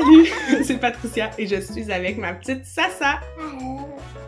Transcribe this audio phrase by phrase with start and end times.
[0.00, 0.28] Salut,
[0.64, 3.20] c'est Patricia et je suis avec ma petite Sasa.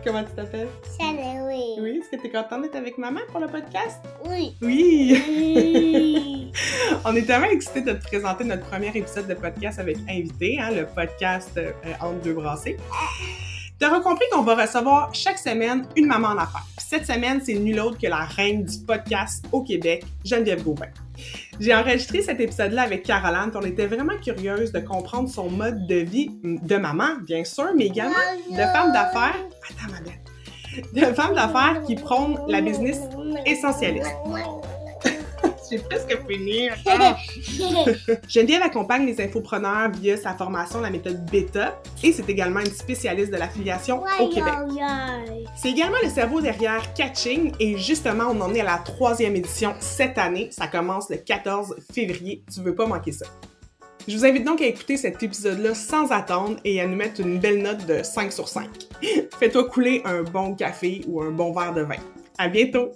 [0.05, 0.69] Comment tu t'appelles?
[0.83, 1.77] Salut, oui.
[1.81, 3.99] Oui, est-ce que tu es contente d'être avec maman pour le podcast?
[4.29, 4.55] Oui.
[4.61, 5.23] Oui!
[5.29, 6.53] Oui.
[7.07, 10.73] On est tellement excités de te présenter notre premier épisode de podcast avec invité, hein,
[10.73, 12.77] le podcast euh, Entre deux brassées.
[13.83, 16.65] Tu auras compris qu'on va recevoir chaque semaine une maman en affaires.
[16.79, 20.87] Cette semaine, c'est nul autre que la reine du podcast au Québec, Geneviève Gauvin.
[21.59, 25.97] J'ai enregistré cet épisode-là avec Caroline, on était vraiment curieuse de comprendre son mode de
[25.97, 28.15] vie de maman, bien sûr, mais également
[28.53, 29.35] de femme d'affaires.
[29.69, 31.11] Attends, ma belle.
[31.11, 33.01] De femme d'affaires qui prône la business
[33.47, 34.15] essentialiste.
[35.73, 36.69] J'ai presque fini.
[36.69, 37.17] attends.
[38.29, 43.33] Geneviève accompagne les infopreneurs via sa formation, la méthode Beta, et c'est également une spécialiste
[43.33, 44.53] de l'affiliation au Québec.
[45.57, 49.75] C'est également le cerveau derrière Catching et justement, on en est à la troisième édition
[49.81, 50.49] cette année.
[50.51, 52.45] Ça commence le 14 février.
[52.53, 53.25] Tu veux pas manquer ça.
[54.07, 57.39] Je vous invite donc à écouter cet épisode-là sans attendre et à nous mettre une
[57.39, 58.69] belle note de 5 sur 5.
[59.39, 61.97] Fais-toi couler un bon café ou un bon verre de vin.
[62.37, 62.91] À bientôt!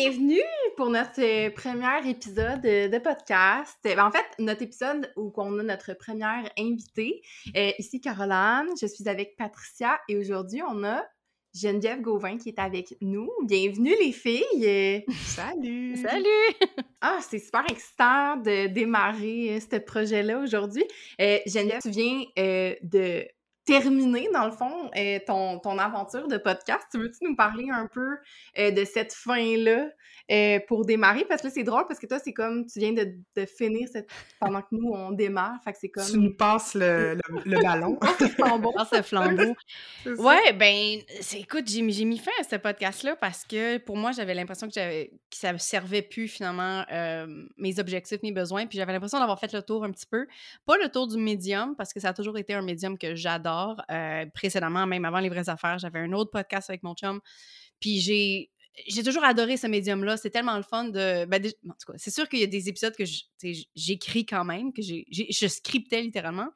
[0.00, 0.38] Bienvenue
[0.76, 3.76] pour notre euh, premier épisode euh, de podcast.
[3.82, 7.20] Ben, en fait, notre épisode où on a notre première invitée.
[7.56, 11.04] Euh, ici Caroline, je suis avec Patricia et aujourd'hui on a
[11.52, 13.28] Geneviève Gauvin qui est avec nous.
[13.44, 15.04] Bienvenue les filles!
[15.24, 15.96] Salut!
[15.96, 16.26] Salut!
[17.00, 20.82] Ah, c'est super excitant de démarrer ce projet-là aujourd'hui.
[21.20, 23.24] Euh, Geneviève, tu viens euh, de
[23.68, 26.86] terminer, dans le fond, euh, ton, ton aventure de podcast.
[26.90, 28.16] Tu veux-tu nous parler un peu
[28.58, 29.90] euh, de cette fin-là?
[30.30, 31.24] Euh, pour démarrer?
[31.28, 33.88] Parce que là, c'est drôle parce que toi, c'est comme, tu viens de, de finir
[33.92, 34.08] cette...
[34.40, 35.54] pendant que nous, on démarre.
[35.64, 36.20] Fait que c'est Tu comme...
[36.22, 37.98] nous passes le, le- le ballon.
[38.36, 38.72] flambeau.
[38.92, 39.54] Ce flambeau.
[40.04, 40.22] C'est ça.
[40.22, 40.98] Ouais, ben,
[41.36, 44.74] écoute, j'ai j'ai mis fin à ce podcast-là parce que pour moi, j'avais l'impression que,
[44.74, 47.26] j'avais- que ça ne servait plus finalement euh,
[47.56, 48.66] mes objectifs, mes besoins.
[48.66, 50.26] Puis j'avais l'impression d'avoir fait le tour un petit peu.
[50.66, 53.80] Pas le tour du médium parce que ça a toujours été un médium que j'adore.
[53.90, 57.20] Euh, précédemment, même avant les vraies affaires, j'avais un autre podcast avec mon chum.
[57.80, 58.50] Puis j'ai.
[58.86, 60.16] J'ai toujours adoré ce médium-là.
[60.16, 61.24] C'est tellement le fun de.
[61.26, 63.04] Ben, en tout cas, c'est sûr qu'il y a des épisodes que
[63.74, 66.48] j'écris quand même, que j'ai, je scriptais littéralement.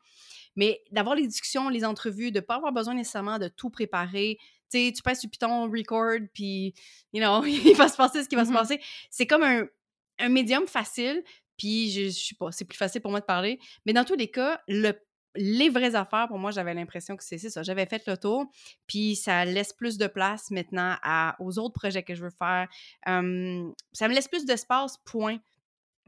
[0.55, 4.37] Mais d'avoir les discussions, les entrevues, de ne pas avoir besoin nécessairement de tout préparer.
[4.71, 6.75] Tu sais, tu passes sur Python, record, puis,
[7.13, 8.57] you know, il va se passer ce qui va se Mhm.
[8.57, 8.81] passer.
[9.11, 9.67] C'est comme un,
[10.19, 11.23] un médium facile,
[11.57, 13.59] puis je, je sais pas, c'est plus facile pour moi de parler.
[13.87, 14.93] Mais dans tous les cas, le,
[15.35, 17.63] les vraies affaires, pour moi, j'avais l'impression que c'est ça.
[17.63, 18.47] J'avais fait le tour,
[18.87, 20.97] puis ça laisse plus de place maintenant
[21.39, 22.69] aux autres projets que je veux faire.
[23.07, 25.39] Ça me laisse plus d'espace, point.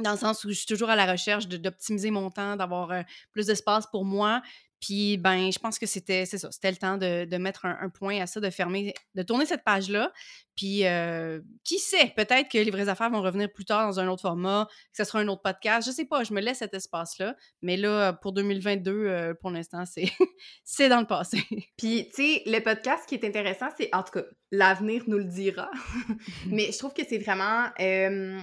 [0.01, 3.47] Dans le sens où je suis toujours à la recherche d'optimiser mon temps, d'avoir plus
[3.47, 4.43] d'espace pour moi.
[4.81, 6.51] Puis, ben, je pense que c'était c'est ça.
[6.51, 9.65] C'était le temps de, mettre un, un point à ça, de fermer, de tourner cette
[9.65, 10.13] page-là.
[10.57, 14.07] Puis, euh, qui sait, peut-être que les vraies affaires vont revenir plus tard dans un
[14.09, 15.89] autre format, que ce sera un autre podcast.
[15.89, 17.35] Je sais pas, je me laisse cet espace-là.
[17.63, 20.05] Mais là, pour 2022, euh, pour l'instant, c'est
[20.65, 21.43] c'est dans le passé.
[21.77, 24.25] Puis, tu sais, le podcast qui est intéressant, c'est, en tout cas,
[24.57, 25.71] l'avenir nous le dira.
[26.47, 28.39] Mais je trouve que c'est vraiment, euh,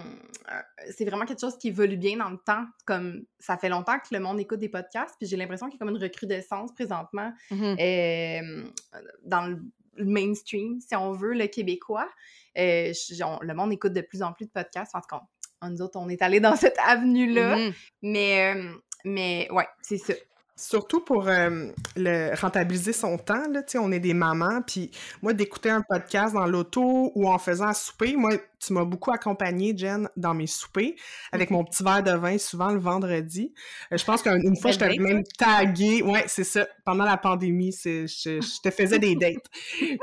[0.95, 2.65] c'est vraiment quelque chose qui évolue bien dans le temps.
[2.85, 5.83] Comme ça fait longtemps que le monde écoute des podcasts, puis j'ai l'impression qu'il y
[5.83, 7.75] a comme une recrudescence présentement Mhm.
[7.79, 8.63] euh,
[9.23, 9.59] dans le
[9.97, 12.09] mainstream, si on veut, le québécois.
[12.57, 14.95] Euh, je- on- le monde écoute de plus en plus de podcasts.
[14.95, 15.21] En tout cas,
[15.61, 17.55] on- nous autres, on est allés dans cette avenue-là.
[17.57, 17.73] Mhm.
[18.01, 18.55] Mais,
[19.05, 20.13] mais ouais, c'est ça.
[20.61, 24.91] Surtout pour euh, le rentabiliser son temps, là, on est des mamans, puis
[25.23, 28.33] moi, d'écouter un podcast dans l'auto ou en faisant à souper, moi,
[28.65, 30.93] tu m'as beaucoup accompagnée, Jen, dans mes soupers,
[31.31, 33.53] avec mon petit verre de vin, souvent le vendredi.
[33.91, 37.71] Euh, je pense qu'une fois, je t'avais même tagué, ouais, c'est ça, pendant la pandémie,
[37.71, 39.45] je, je te faisais des dates.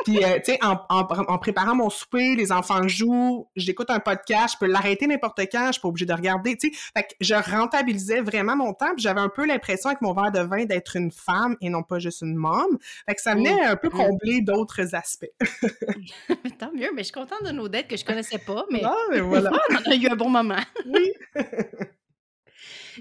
[0.04, 4.00] Puis, euh, tu sais, en, en- en préparant mon souper, les enfants jouent, j'écoute un
[4.00, 6.76] podcast, je peux l'arrêter n'importe quand, je suis pas obligée de regarder, tu sais.
[6.96, 10.32] Fait que je rentabilisais vraiment mon temps, puis j'avais un peu l'impression avec mon verre
[10.32, 12.78] de vin d'être une femme et non pas juste une mom.
[13.06, 15.26] Fait que ça venait un peu combler d'autres aspects.
[16.58, 18.96] Tant mieux, mais je suis contente de nos dettes que je connaissais pas, mais Ah,
[19.10, 19.50] mais voilà.
[19.70, 20.56] on a eu un bon moment.
[20.86, 21.12] Oui.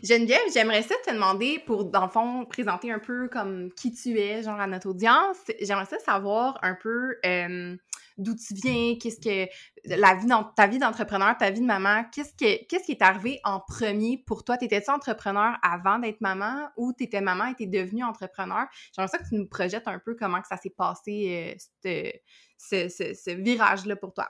[0.04, 4.20] Geneviève, j'aimerais ça te demander pour, dans le fond, présenter un peu comme qui tu
[4.20, 5.38] es, genre à notre audience.
[5.62, 7.76] J'aimerais ça savoir un peu euh,
[8.20, 9.50] d'où tu viens, qu'est-ce que
[9.86, 13.02] la vie dans ta vie d'entrepreneur, ta vie de maman, qu'est-ce que qu'est-ce qui est
[13.02, 14.58] arrivé en premier pour toi?
[14.58, 18.68] T'étais-tu entrepreneur avant d'être maman ou t'étais maman et t'es devenue entrepreneur?
[18.96, 21.56] J'aimerais ça que tu nous projettes un peu comment que ça s'est passé
[21.86, 22.12] euh,
[22.60, 24.30] ce, ce- ce virage-là pour toi.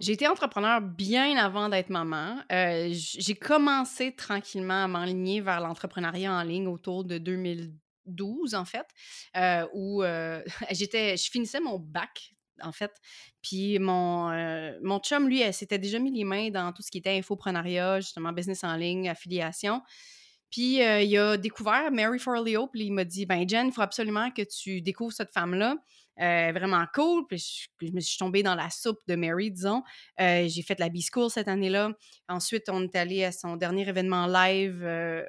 [0.00, 2.38] J'ai été entrepreneur bien avant d'être maman.
[2.50, 7.70] Euh, j'ai commencé tranquillement à m'enligner vers l'entrepreneuriat en ligne autour de 2012,
[8.04, 8.86] 2012, en fait,
[9.36, 10.42] euh, où euh,
[10.72, 12.90] je finissais mon bac, en fait.
[13.42, 14.28] Puis mon,
[14.82, 18.32] mon chum, lui, s'était déjà mis les mains dans tout ce qui était infoprenariat, justement,
[18.32, 19.82] business en ligne, affiliation.
[20.50, 24.32] Puis il a découvert Mary Forleo, puis il m'a dit Ben, Jen, il faut absolument
[24.32, 25.76] que tu découvres cette femme-là.
[26.20, 27.26] Euh, vraiment cool.
[27.26, 29.82] Puis je, me suis tombée dans la soupe de Mary, disons.
[30.20, 31.92] Euh, j'ai fait la B-School cette année-là.
[32.28, 35.24] Ensuite, on est allé à son dernier événement live, euh,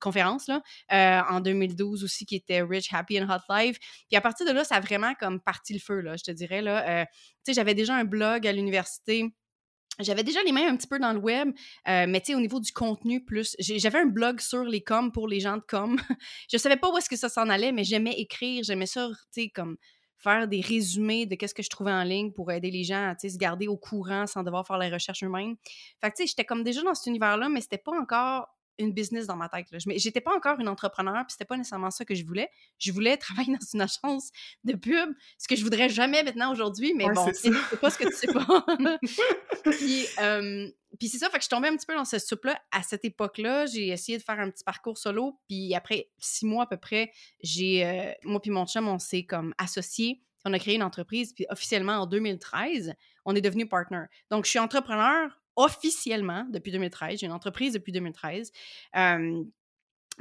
[0.00, 3.78] conférence, là, en 2012 aussi, qui était Rich, Happy and Hot Live.
[4.08, 6.32] Puis à partir de là, ça a vraiment comme parti le feu, là, je te
[6.32, 6.60] dirais.
[6.60, 7.06] Là.
[7.06, 7.12] Tu
[7.44, 9.32] sais, j'avais déjà un blog à l'université
[9.98, 11.52] j'avais déjà les mains un petit peu dans le web,
[11.86, 13.56] mais tu sais, au niveau du contenu, plus.
[13.58, 15.98] J'avais un blog sur les coms pour les gens de com.
[16.52, 19.42] je savais pas où est-ce que ça s'en allait, mais j'aimais écrire, j'aimais ça, tu
[19.44, 19.78] sais, comme
[20.18, 23.16] faire des résumés de qu'est-ce que je trouvais en ligne pour aider les gens à
[23.18, 25.56] se garder au courant sans devoir faire les recherches eux-mêmes.
[26.00, 28.92] Fait que tu sais, j'étais comme déjà dans cet univers-là, mais c'était pas encore une
[28.92, 29.70] business dans ma tête.
[29.70, 29.78] là.
[29.78, 32.50] Je J'étais pas encore une entrepreneur, puis c'était pas nécessairement ça que je voulais.
[32.78, 34.30] Je voulais travailler dans une agence
[34.64, 37.50] de pub, ce que je voudrais jamais maintenant aujourd'hui, mais Ouais, bon, c'est
[37.80, 38.66] pas ce que tu sais pas.
[39.70, 40.68] puis euh,
[40.98, 42.58] puis c'est ça, fait que je tombée un petit peu dans cette soupe-là.
[42.72, 46.64] À cette époque-là, j'ai essayé de faire un petit parcours solo, puis après six mois
[46.64, 47.12] à peu près,
[47.42, 51.32] j'ai euh, moi puis mon chum, on s'est comme associés, on a créé une entreprise,
[51.32, 52.94] puis officiellement en 2013,
[53.24, 54.04] on est devenu partner.
[54.30, 58.52] Donc je suis entrepreneur officiellement depuis 2013, j'ai une entreprise depuis 2013.
[58.96, 59.44] Euh,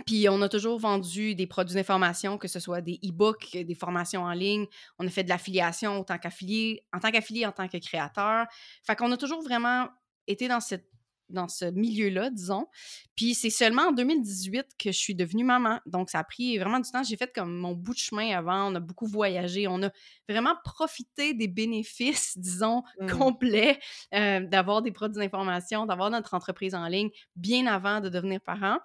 [0.05, 4.23] puis on a toujours vendu des produits d'information, que ce soit des e-books, des formations
[4.23, 4.65] en ligne.
[4.99, 8.45] On a fait de l'affiliation en tant qu'affilié, en tant qu'affilié, en tant que créateur.
[8.83, 9.87] Fait qu'on a toujours vraiment
[10.27, 10.89] été dans cette
[11.29, 12.67] dans ce milieu-là, disons.
[13.15, 15.79] Puis c'est seulement en 2018 que je suis devenue maman.
[15.85, 17.03] Donc ça a pris vraiment du temps.
[17.03, 18.71] J'ai fait comme mon bout de chemin avant.
[18.71, 19.67] On a beaucoup voyagé.
[19.67, 19.89] On a
[20.27, 23.09] vraiment profité des bénéfices, disons, Mm.
[23.11, 23.79] complets
[24.13, 28.77] euh, d'avoir des produits d'information, d'avoir notre entreprise en ligne bien avant de devenir parent.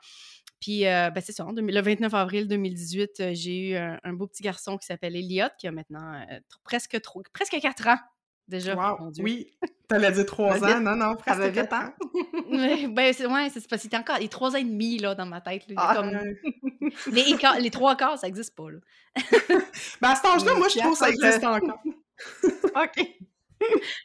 [0.60, 3.98] Puis, euh, ben, c'est ça, en 2000 le 29 avril 2018, euh, j'ai eu un,
[4.04, 7.88] un beau petit garçon qui s'appelle Elliot, qui a maintenant euh, presque, trop, presque 4
[7.88, 7.98] ans
[8.50, 8.74] déjà?
[8.74, 9.24] Wow, mon Dieu.
[9.24, 9.50] oui.
[9.88, 10.66] T'allais dire trois ans.
[10.66, 10.76] vite.
[10.82, 11.92] Non, non, Ça presque quatre hein?
[12.04, 12.50] ans.
[12.50, 15.14] Ouais, ben, c'est ouais, c'est parce qu'il était encore les 3 ans et demi là,
[15.16, 15.64] dans ma tête.
[15.68, 15.74] là.
[15.78, 16.90] Ah, comme-
[17.60, 18.70] les, trois quarts, ça n'existe pas.
[18.70, 18.78] Là.
[20.00, 21.82] Ben, à cet âge-là, Mais moi, je trouve que ça existe encore.
[22.76, 23.08] OK.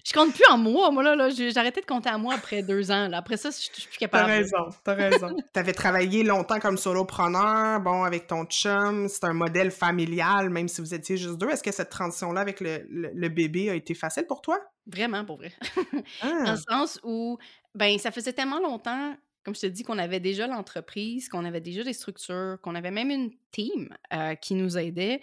[0.03, 1.15] Je compte plus en mois, moi, là.
[1.15, 1.29] là.
[1.29, 3.07] J'ai arrêté de compter en mois après deux ans.
[3.07, 3.17] Là.
[3.17, 4.29] Après ça, je je suis plus T'as capable.
[4.29, 4.35] là.
[4.35, 5.35] raison, t'as raison.
[5.53, 10.81] T'avais travaillé longtemps comme solopreneur, bon, avec ton chum, c'est un modèle familial, même si
[10.81, 11.49] vous étiez juste deux.
[11.49, 14.59] Est-ce que cette transition-là avec le, le- le bébé a été facile pour toi?
[14.87, 15.51] Vraiment, pour vrai.
[15.93, 17.37] Dans Ah, le sens où,
[17.73, 21.61] ben, ça faisait tellement longtemps, comme je te dis, qu'on avait déjà l'entreprise, qu'on avait
[21.61, 25.21] déjà des structures, qu'on avait même une team euh, qui nous aidait.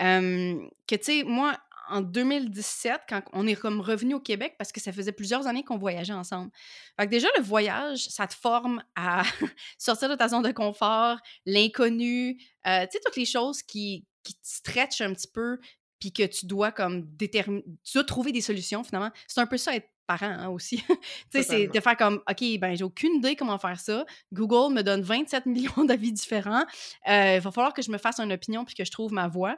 [0.00, 0.56] euh,
[0.86, 1.56] que, tu sais, moi,
[1.90, 5.64] en 2017, quand on est comme revenu au Québec, parce que ça faisait plusieurs années
[5.64, 6.50] qu'on voyageait ensemble.
[6.98, 9.22] Fait que déjà, le voyage, ça te forme à
[9.78, 14.34] sortir de ta zone de confort, l'inconnu, euh, tu sais, toutes les choses qui, qui
[14.34, 15.58] te stretchent un petit peu,
[15.98, 19.10] puis que tu dois comme déterminer, tu dois trouver des solutions finalement.
[19.26, 20.82] C'est un peu ça être parent hein, aussi.
[20.88, 20.94] tu
[21.30, 24.04] sais, c'est de faire comme, OK, ben j'ai aucune idée comment faire ça.
[24.32, 26.64] Google me donne 27 millions d'avis différents.
[27.08, 29.28] Euh, Il va falloir que je me fasse une opinion puis que je trouve ma
[29.28, 29.56] voie.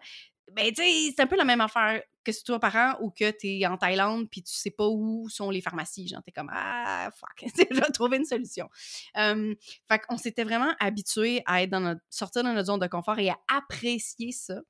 [0.55, 3.31] Ben, tu sais, c'est un peu la même affaire que si es parent ou que
[3.31, 6.09] tu es en Thaïlande puis tu sais pas où sont les pharmacies.
[6.09, 8.69] Genre, t'es comme, ah, fuck, je vais trouver une solution.
[9.17, 9.55] Euh,
[9.89, 13.31] fait qu'on s'était vraiment habitué à être dans sortir de notre zone de confort et
[13.31, 14.61] à apprécier ça.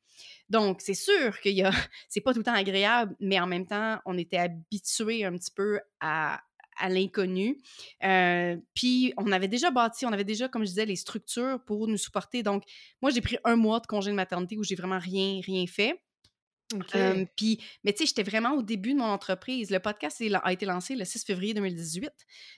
[0.48, 1.70] Donc, c'est sûr qu'il y a,
[2.08, 5.50] c'est pas tout le temps agréable, mais en même temps, on était habitué un petit
[5.50, 6.40] peu à,
[6.82, 7.58] à l'inconnu.
[8.04, 11.86] Euh, puis, on avait déjà bâti, on avait déjà, comme je disais, les structures pour
[11.86, 12.42] nous supporter.
[12.42, 12.64] Donc,
[13.00, 16.02] moi, j'ai pris un mois de congé de maternité où j'ai vraiment rien, rien fait.
[16.96, 19.70] Euh, puis, mais tu sais, j'étais vraiment au début de mon entreprise.
[19.70, 22.10] Le podcast a été lancé le 6 février 2018.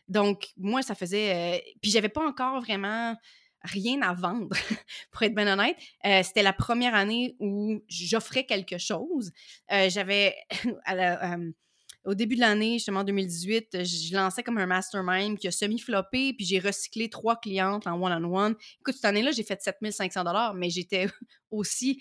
[0.09, 1.35] Donc, moi, ça faisait.
[1.35, 3.14] euh, puis, j'avais pas encore vraiment
[3.62, 4.49] rien à vendre,
[5.11, 5.76] pour être bien honnête.
[6.07, 9.33] Euh, C'était la première année où j'offrais quelque chose.
[9.71, 10.35] J'avais.
[12.07, 15.51] euh, au début de l'année, justement en 2018, je lançais comme un mastermind qui a
[15.51, 18.55] semi-floppé, puis j'ai recyclé trois clientes en one-on-one.
[18.81, 21.07] Écoute, cette année-là, j'ai fait 7500 mais j'étais
[21.51, 22.01] aussi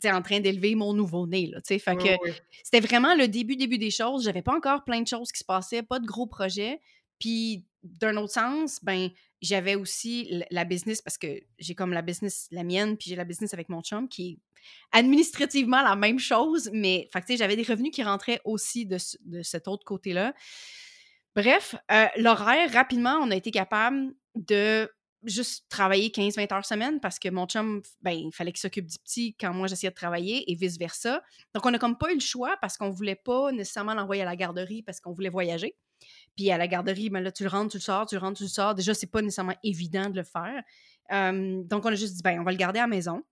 [0.00, 1.46] sais, en train d'élever mon nouveau-né.
[1.46, 1.78] Là, tu sais.
[1.78, 2.32] fait Oui, que oui.
[2.62, 4.24] c'était vraiment le début, début des choses.
[4.24, 6.80] J'avais pas encore plein de choses qui se passaient, pas de gros projets.
[7.18, 7.64] Puis,
[8.00, 9.10] d'un autre sens, ben,
[9.42, 13.24] j'avais aussi la business parce que j'ai comme la business, la mienne, puis j'ai la
[13.24, 14.38] business avec mon chum qui est
[14.92, 19.68] administrativement la même chose, mais fait j'avais des revenus qui rentraient aussi de, de cet
[19.68, 20.34] autre côté-là.
[21.34, 24.90] Bref, euh, l'horaire, rapidement, on a été capable de
[25.22, 28.98] juste travailler 15-20 heures semaine parce que mon chum, ben, il fallait qu'il s'occupe du
[28.98, 31.22] petit quand moi j'essayais de travailler et vice-versa.
[31.54, 34.24] Donc, on n'a comme pas eu le choix parce qu'on voulait pas nécessairement l'envoyer à
[34.24, 35.76] la garderie parce qu'on voulait voyager.
[36.36, 38.38] Puis à la garderie, ben là, tu le rentres, tu le sors, tu le rentres,
[38.38, 38.74] tu le sors.
[38.74, 40.62] Déjà, c'est pas nécessairement évident de le faire.
[41.64, 43.22] Donc, on a juste dit, ben, on va le garder à la maison.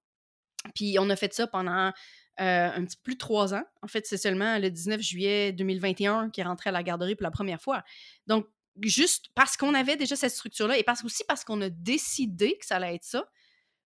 [0.74, 1.92] Puis on a fait ça pendant
[2.38, 3.64] un petit peu plus de trois ans.
[3.82, 7.24] En fait, c'est seulement le 19 juillet 2021 qui est rentré à la garderie pour
[7.24, 7.84] la première fois.
[8.26, 8.46] Donc,
[8.80, 12.66] juste parce qu'on avait déjà cette structure-là et parce aussi parce qu'on a décidé que
[12.66, 13.24] ça allait être ça,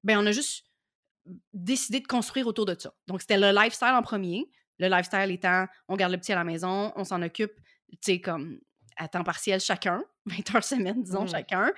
[0.05, 0.65] ben on a juste
[1.53, 2.95] décidé de construire autour de ça.
[3.07, 4.49] Donc, c'était le lifestyle en premier.
[4.79, 7.53] Le lifestyle étant, on garde le petit à la maison, on s'en occupe,
[7.91, 8.61] tu sais, comme
[8.99, 11.29] à temps partiel chacun, 20 heures semaine, disons, Mm.
[11.29, 11.73] chacun.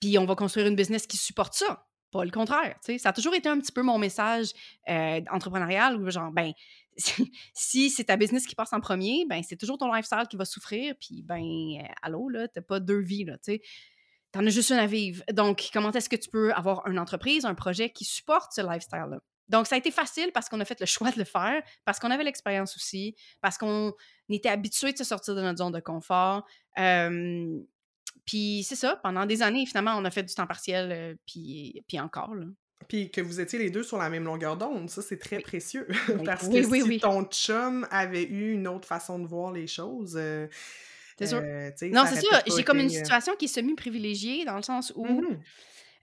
[0.00, 1.86] Puis on va construire une business qui supporte ça.
[2.12, 2.76] Pas le contraire.
[2.98, 4.50] Ça a toujours été un petit peu mon message
[4.88, 6.52] euh, entrepreneurial où, genre, ben,
[7.54, 10.44] si c'est ta business qui passe en premier, ben, c'est toujours ton lifestyle qui va
[10.44, 10.94] souffrir.
[11.00, 13.62] Puis, ben, euh, allô, là, t'as pas deux vies, là, tu sais.
[14.32, 15.22] T'en as juste une à vivre.
[15.32, 19.18] Donc, comment est-ce que tu peux avoir une entreprise, un projet qui supporte ce lifestyle-là?
[19.48, 21.98] Donc, ça a été facile parce qu'on a fait le choix de le faire, parce
[21.98, 23.92] qu'on avait l'expérience aussi, parce qu'on
[24.28, 26.44] était habitué de se sortir de notre zone de confort.
[26.78, 27.58] Euh,
[28.24, 31.82] puis c'est ça, pendant des années, finalement, on a fait du temps partiel, euh, puis,
[31.86, 32.34] puis encore.
[32.34, 32.46] Là.
[32.88, 35.86] Puis que vous étiez les deux sur la même longueur d'onde, ça c'est très précieux.
[36.24, 37.00] Parce oui, que oui, si oui.
[37.00, 40.46] ton chum avait eu une autre façon de voir les choses, euh,
[41.18, 41.40] C'est sûr.
[41.42, 44.92] euh, Non, ça c'est sûr, j'ai comme une situation qui est semi-privilégiée dans le sens
[44.94, 45.40] où mhm.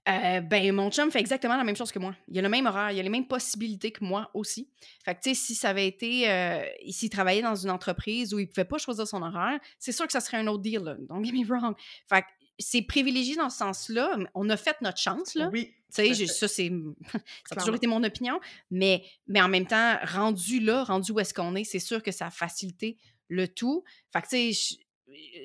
[0.10, 2.14] Euh, ben, mon chum fait exactement la même chose que moi.
[2.28, 4.68] Il a le même horaire, il a les mêmes possibilités que moi aussi.
[5.06, 8.40] Fait que, tu sais, si ça avait été, euh, s'il travaillait dans une entreprise où
[8.40, 10.96] il pouvait pas choisir son horaire, c'est sûr que ça serait un autre deal, là.
[11.08, 11.74] Don't get me wrong.
[12.10, 12.28] Fait que
[12.60, 14.18] c'est privilégié dans ce sens-là.
[14.34, 15.50] On a fait notre chance, là.
[15.54, 15.74] Oui.
[15.96, 16.70] Tu sais, ça, c'est.
[17.12, 17.20] ça
[17.52, 18.40] a toujours été mon opinion.
[18.72, 22.12] Mais, mais en même temps, rendu là, rendu où est-ce qu'on est, c'est sûr que
[22.12, 22.98] ça a facilité
[23.30, 23.84] le tout.
[24.12, 24.76] Fait que, tu sais,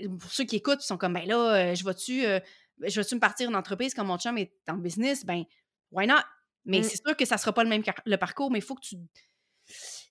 [0.03, 2.41] je- pour ceux qui écoutent, ils sont comme, ben là, euh, je vais-tu euh,
[2.87, 5.25] je vais-tu me partir une entreprise quand mon chum est en business?
[5.25, 5.45] Ben,
[5.91, 6.17] why not?
[6.65, 6.85] Mais Mm.
[6.85, 8.83] c'est sûr que ça sera pas le même car- le parcours, mais il faut que
[8.83, 8.97] tu.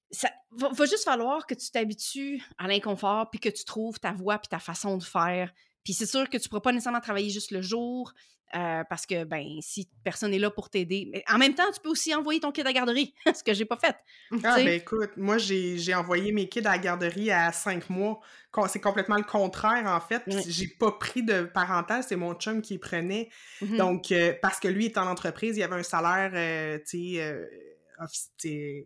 [0.09, 4.13] Ça va, va juste falloir que tu t'habitues à l'inconfort, puis que tu trouves ta
[4.13, 5.53] voie, puis ta façon de faire.
[5.87, 8.11] Puis c'est sûr que tu pourras pas nécessairement travailler juste le jour,
[8.57, 11.07] euh, parce que, ben, si personne n'est là pour t'aider.
[11.13, 13.53] Mais en même temps, tu peux aussi envoyer ton kid à la garderie, ce que
[13.53, 13.95] j'ai pas fait.
[14.43, 18.19] Ah, ben écoute, moi, j'ai envoyé mes kids à la garderie à cinq mois.
[18.67, 20.23] C'est complètement le contraire, en fait.
[20.27, 20.43] Ouais.
[20.45, 23.29] J'ai pas pris de parental, c'est mon chum qui prenait.
[23.61, 23.77] Mhm.
[23.77, 27.15] Donc, euh, parce que lui est en entreprise, il y avait un salaire, euh, tu
[27.15, 27.47] sais,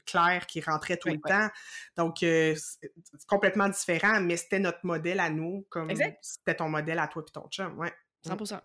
[0.06, 1.30] clair qui rentrait tout Ouais, le ouais.
[1.40, 1.50] temps.
[1.98, 2.92] Donc, euh, c'est
[3.28, 6.18] complètement différent, mais c'était notre modèle à nous, comme Exact.
[6.22, 7.94] c'était ton modèle à toi puis ton chum, ouais.
[8.28, 8.60] 100%.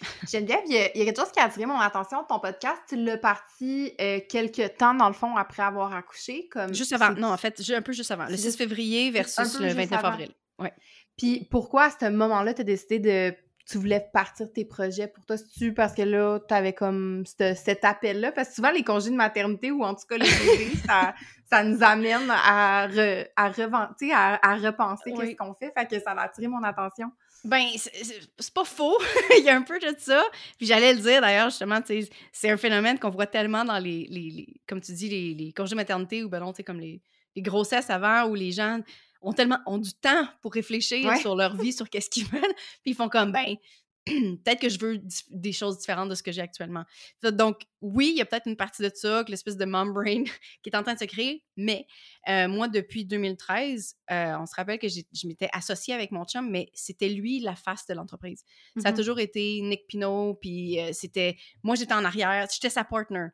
[0.30, 2.26] Geneviève, il y, a, il y a quelque chose qui a attiré mon attention de
[2.26, 2.78] ton podcast.
[2.88, 6.48] Tu l'as parti euh, quelques temps, dans le fond, après avoir accouché.
[6.50, 7.12] Comme Juste avant.
[7.12, 8.24] Non, en fait, un peu juste avant.
[8.24, 10.08] Le C'est 6 juste- février versus le juste 29 avant.
[10.08, 10.34] avril.
[10.58, 10.72] Ouais.
[11.16, 13.34] Puis pourquoi à ce moment-là, tu as décidé de.
[13.68, 15.36] Tu voulais partir tes projets pour toi?
[15.36, 18.30] C'est-tu parce que là, tu avais comme ce- cet appel-là?
[18.32, 20.24] Parce que souvent, les congés de maternité ou en tout cas les
[20.68, 21.14] bébés, ça,
[21.50, 23.50] ça nous amène à, re- à,
[23.98, 25.14] tu à, à repenser Oui.
[25.18, 25.72] qu'est-ce qu'on fait.
[25.76, 27.10] Fait que ça a attiré mon attention.
[27.44, 28.96] Ben, c'est- pas faux.
[29.38, 30.22] Il y a un peu de ça.
[30.58, 34.06] Puis j'allais le dire d'ailleurs, justement, tu c'est un phénomène qu'on voit tellement dans les,
[34.10, 36.80] les- les- comme tu dis, les, les congés maternité ou ben non, tu sais, comme
[36.80, 37.00] les,
[37.34, 38.78] les grossesses avant où les gens
[39.26, 41.20] ont tellement ont du temps pour réfléchir Ouais.
[41.20, 42.54] sur leur vie, sur qu'est-ce qu'ils veulent.
[42.82, 43.56] Puis ils font comme, ben,
[44.06, 46.84] peut-être que je veux des choses différentes de ce que j'ai actuellement.
[47.24, 50.22] Donc, oui, il y a peut-être une partie de ça, l'espèce de mom brain
[50.62, 51.88] qui est en train de se créer, mais
[52.28, 56.48] euh, moi, depuis 2013, euh, on se rappelle que je m'étais associée avec mon chum,
[56.48, 58.44] mais c'était lui la face de l'entreprise.
[58.76, 61.36] Ça a toujours été Nick Pinault, puis euh, c'était...
[61.64, 63.26] Moi, j'étais en arrière, j'étais sa partner.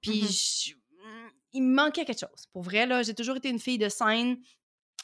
[0.00, 0.28] Puis Mhm.
[0.28, 2.46] je- mm, il me manquait quelque chose.
[2.52, 4.36] Pour vrai, là, j'ai toujours été une fille de scène,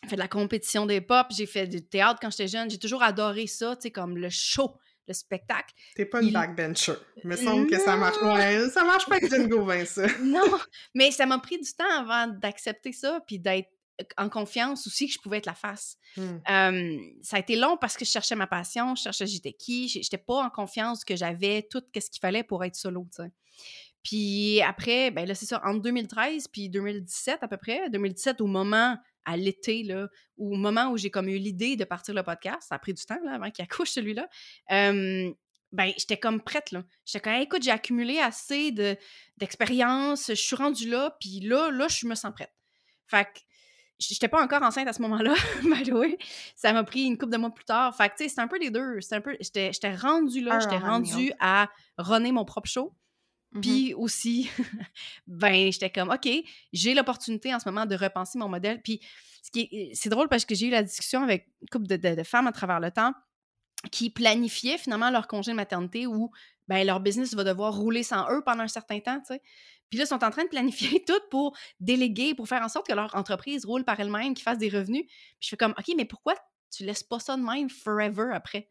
[0.06, 3.02] fait de la compétition des pop, j'ai fait du théâtre quand j'étais jeune, j'ai toujours
[3.02, 4.76] adoré ça, tu sais, comme le show,
[5.08, 5.74] le spectacle.
[5.96, 6.94] T'es pas une Il- backbencher.
[7.24, 8.20] Il me semble que ça marche.
[8.22, 10.06] Ouais, ça marche pas avec Jen Gauvin, ça.
[10.22, 10.58] Non,
[10.94, 13.70] mais ça m'a pris du temps avant d'accepter ça, puis d'être
[14.16, 15.96] en confiance aussi que je pouvais être la face.
[16.18, 19.88] Euh, ça a été long parce que je cherchais ma passion, je cherchais j'étais qui,
[19.88, 23.30] j'étais pas en confiance que j'avais tout ce qu'il fallait pour être solo, tu sais.
[24.04, 28.46] Puis après, ben là, c'est ça, entre 2013 puis 2017 à peu près, 2017 au
[28.46, 32.68] moment, à l'été, là, au moment où j'ai comme eu l'idée de partir le podcast,
[32.68, 34.28] ça a pris du temps, là, avant qu'il accouche celui-là,
[34.72, 35.30] euh,
[35.72, 36.82] ben, j'étais comme prête, là.
[37.04, 38.96] J'étais comme, Hey, écoute, j'ai accumulé assez de,
[39.36, 42.52] d'expérience, je suis rendue là, puis là, là, je me sens prête.
[43.06, 43.40] Fait que
[43.98, 46.18] j'étais pas encore enceinte à ce moment-là, by the way.
[46.56, 47.94] Ça m'a pris une couple de mois plus tard.
[47.96, 49.00] Fait que, tu sais, c'était un peu les deux.
[49.00, 49.36] C'était un peu...
[49.40, 52.94] J'étais j'étais rendue là, Un j'étais rendue à runner mon propre show.
[53.52, 53.60] Mhm.
[53.62, 54.50] Puis aussi,
[55.26, 56.28] ben, j'étais comme, OK,
[56.72, 58.80] j'ai l'opportunité en ce moment de repenser mon modèle.
[58.82, 59.00] Puis
[59.42, 61.96] ce qui est- c'est drôle parce que j'ai eu la discussion avec une couple de,
[61.96, 63.12] de- de femmes à travers le temps
[63.92, 66.30] qui planifiaient finalement leur congé de maternité où
[66.66, 69.42] ben, leur business va devoir rouler sans eux pendant un certain temps, tu sais.
[69.88, 72.86] Puis là, ils sont en train de planifier tout pour déléguer, pour faire en sorte
[72.88, 75.04] que leur entreprise roule par elle-même, qu'ils fassent des revenus.
[75.06, 76.34] Puis je fais comme, OK, mais pourquoi
[76.70, 78.70] tu laisses pas ça de même forever après?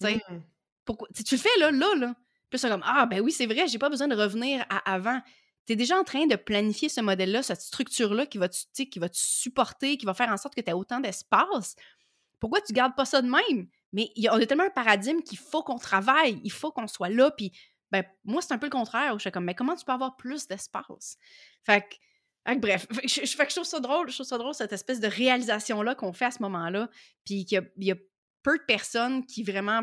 [0.00, 0.40] Tu sais, Hmm.
[0.84, 1.06] pourquoi?
[1.14, 2.14] Tu le fais là, là, là.
[2.50, 5.20] Puis c'est comme, ah, ben oui, c'est vrai, j'ai pas besoin de revenir à avant.
[5.66, 8.98] tu es déjà en train de planifier ce modèle-là, cette structure-là qui va, te, qui
[8.98, 11.76] va te supporter, qui va faire en sorte que tu aies autant d'espace?
[12.40, 13.68] Pourquoi tu gardes pas ça de même?
[13.92, 16.86] Mais y a- on a tellement un paradigme qu'il faut qu'on travaille, il faut qu'on
[16.86, 17.30] soit là.
[17.30, 17.52] Puis,
[17.90, 19.14] ben, moi, c'est un peu le contraire.
[19.14, 21.18] Je suis comme, mais comment tu peux avoir plus d'espace?
[21.64, 25.08] Fait que, bref, je, je- trouve ça drôle, je trouve ça drôle, cette espèce de
[25.08, 26.88] réalisation-là qu'on fait à ce moment-là.
[27.24, 27.96] Puis qu'il y a
[28.42, 29.82] peu de personnes qui vraiment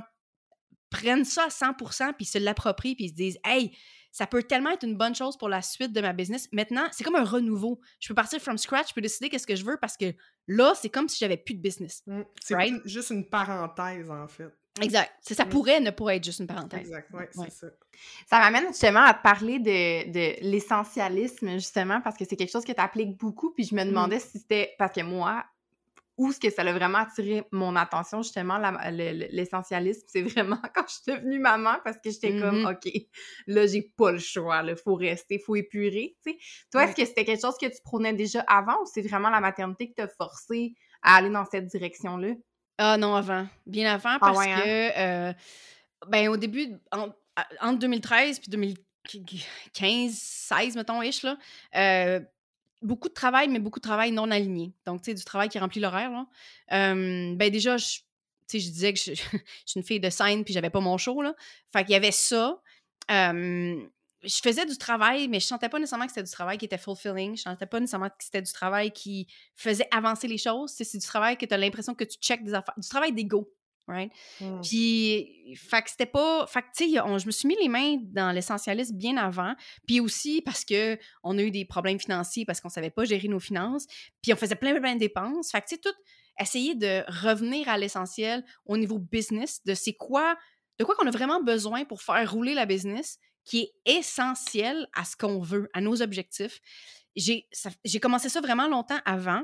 [0.90, 3.76] prennent ça à 100% puis se l'approprient puis se disent hey
[4.12, 7.04] ça peut tellement être une bonne chose pour la suite de ma business maintenant c'est
[7.04, 9.78] comme un renouveau je peux partir from scratch je peux décider qu'est-ce que je veux
[9.80, 10.14] parce que
[10.48, 12.22] là c'est comme si j'avais plus de business Mm.
[12.42, 12.82] C'est Right?
[12.86, 14.50] juste une parenthèse, en fait.
[14.82, 15.50] exact ça Mm.
[15.50, 17.30] pourrait ne pas être juste une parenthèse Exact, Ouais.
[17.34, 17.68] c'est ça.
[18.30, 22.64] Ça m'amène justement à te parler de, de l'essentialisme, justement, parce que c'est quelque chose
[22.66, 23.52] que tu appliques beaucoup.
[23.54, 24.76] Puis je me demandais si c'était.
[24.78, 25.44] Parce que moi,
[26.18, 28.58] où est-ce que ça a vraiment attiré mon attention, justement,
[28.92, 32.66] l'essentialisme, c'est vraiment quand je suis devenue maman, parce que j'étais comme, Mhm.
[32.68, 32.92] OK,
[33.48, 36.18] là, j'ai pas le choix, il faut rester, faut épurer.
[36.26, 36.38] tu sais.
[36.72, 39.40] Toi, est-ce que c'était quelque chose que tu prônais déjà avant ou c'est vraiment la
[39.40, 42.30] maternité qui t'a forcé à aller dans cette direction-là?
[42.80, 44.64] ah non avant bien avant Ah parce ouais, hein?
[44.64, 45.34] que euh,
[46.08, 47.10] ben au début en-
[47.62, 51.38] entre 2013 puis 2015 16 mettons ish là
[51.76, 52.20] euh,
[52.82, 54.74] beaucoup de travail, mais beaucoup de travail non aligné.
[54.86, 56.28] Donc, tu sais, du travail qui remplit l'horaire, là.
[56.70, 58.00] Ben déjà, je,
[58.52, 59.22] je disais que je, je
[59.66, 61.36] suis une fille de scène, puis j'avais pas mon show, là.
[61.74, 62.62] Fait qu'il y avait ça.
[64.24, 66.78] Je faisais du travail, mais je sentais pas nécessairement que c'était du travail qui était
[66.78, 67.38] fulfilling.
[67.38, 70.72] Je sentais pas nécessairement que c'était du travail qui faisait avancer les choses.
[70.72, 72.74] Sais, C'est du travail que tu as l'impression que tu checkes des affaires.
[72.78, 73.54] Du travail d'ego,
[73.88, 74.12] right?
[74.42, 74.62] Mm.
[74.62, 76.46] Puis, fait que c'était pas.
[76.48, 79.54] Fait que, tu sais, on- je me suis mis les mains dans l'essentialisme bien avant.
[79.88, 83.28] Puis aussi parce que on a eu des problèmes financiers parce qu'on savait pas gérer
[83.28, 83.86] nos finances.
[84.22, 85.52] Puis on faisait plein, plein de dépenses.
[85.52, 85.94] Fait que, tu sais, tout
[86.40, 90.38] essayer de revenir à l'essentiel au niveau business, de c'est quoi,
[90.78, 95.04] de quoi qu'on a vraiment besoin pour faire rouler la business, qui est essentiel à
[95.06, 96.60] ce qu'on veut, à nos objectifs.
[97.16, 99.42] J'ai commencé ça vraiment longtemps avant.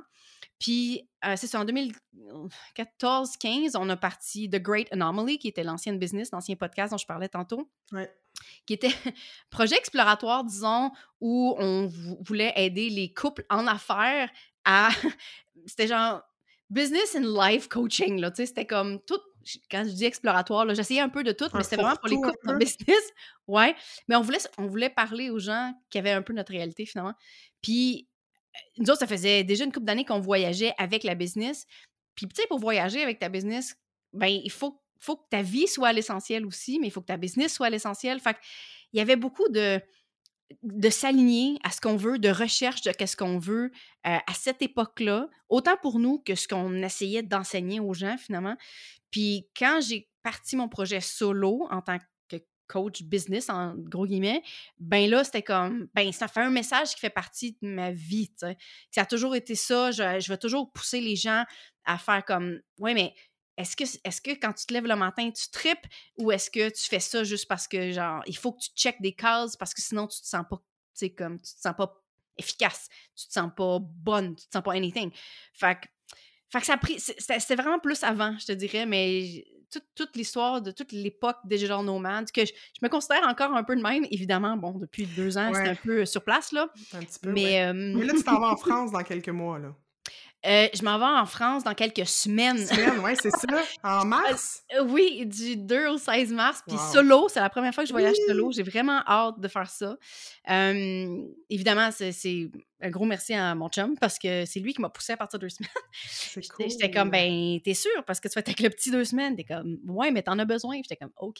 [0.59, 5.99] Puis, euh, c'est ça, en 2014-15, on a parti The Great Anomaly, qui était l'ancienne
[5.99, 8.11] business, l'ancien podcast dont je parlais tantôt, Ouais.
[8.65, 8.87] qui était
[9.49, 14.29] projet exploratoire, disons, où on vou- voulait aider les couples en affaires
[14.65, 14.89] à...
[15.65, 16.21] C'était genre
[16.69, 19.19] business and life coaching, là, tu sais, c'était comme tout...
[19.69, 22.07] Quand je dis exploratoire, là, j'essayais un peu de tout, Un mais c'était vraiment pour
[22.07, 23.03] les couples en business.
[23.47, 23.75] Ouais,
[24.07, 27.13] mais on voulait, on voulait parler aux gens qui avaient un peu notre réalité, finalement.
[27.61, 28.07] Puis,
[28.77, 31.65] nous autres, ça faisait déjà une couple d'années qu'on voyageait avec la business.
[32.15, 33.75] Puis, tu sais, pour voyager avec ta business,
[34.13, 37.07] ben, il faut, faut que ta vie soit à l'essentiel aussi, mais il faut que
[37.07, 38.19] ta business soit à l'essentiel.
[38.19, 38.37] Fait
[38.91, 39.81] il y avait beaucoup de,
[40.61, 43.71] de s'aligner à ce qu'on veut, de recherche de qu'est-ce qu'on veut
[44.05, 48.55] euh, à cette époque-là, autant pour nous que ce qu'on essayait d'enseigner aux gens, finalement.
[49.09, 52.03] Puis, quand j'ai parti mon projet solo en tant que
[52.67, 54.43] coach business, en gros guillemets,
[54.79, 58.31] ben là, c'était comme, ben ça fait un message qui fait partie de ma vie,
[58.39, 58.45] tu.
[58.91, 61.43] Ça a toujours été ça, je, vais toujours pousser les gens
[61.85, 63.13] à faire comme, ouais, mais
[63.57, 65.85] est-ce que, est-ce que quand tu te lèves le matin, tu tripes
[66.17, 69.01] ou est-ce que tu fais ça juste parce que, genre, il faut que tu checkes
[69.01, 71.75] des cases parce que sinon, tu te sens pas, tu sais, comme, tu te sens
[71.77, 72.03] pas
[72.37, 75.11] efficace, tu te sens pas bonne, tu te sens pas anything.
[75.53, 75.87] Fait que,
[76.61, 80.71] ça a pris, c'était vraiment plus avant, je te dirais, mais toute, toute l'histoire de
[80.71, 84.55] toute l'époque Digital Nomad, que je, je me considère encore un peu de même, évidemment,
[84.57, 87.33] bon, depuis deux ans, c'est un peu euh, sur place, là, Un petit peu, ouais.
[87.33, 89.73] mais, euh, Mais là, tu t'en vas en France dans quelques mois, là.
[90.45, 92.57] euh, je m'en vais en France dans quelques semaines.
[92.67, 93.47] Semaine, ouais, c'est ça.
[93.83, 94.63] En mars?
[94.77, 96.61] Euh, Oui, du 2 au 16 mars.
[96.67, 96.91] Puis Wow.
[96.93, 98.23] solo, c'est la première fois que je voyage Oui.
[98.27, 98.51] solo.
[98.51, 99.97] J'ai vraiment hâte de faire ça.
[100.49, 101.17] Euh,
[101.49, 102.49] évidemment, c'est
[102.83, 105.39] un gros merci à mon chum parce que c'est lui qui m'a poussé à partir
[105.39, 105.71] de deux semaines.
[106.55, 106.69] Cool.
[106.69, 108.03] j'étais comme, ben, t'es sûr?
[108.05, 109.35] Parce que tu vas être avec le petit deux semaines?
[109.35, 110.75] T'es comme, ouais, mais t'en as besoin.
[110.77, 111.39] J'étais comme, OK.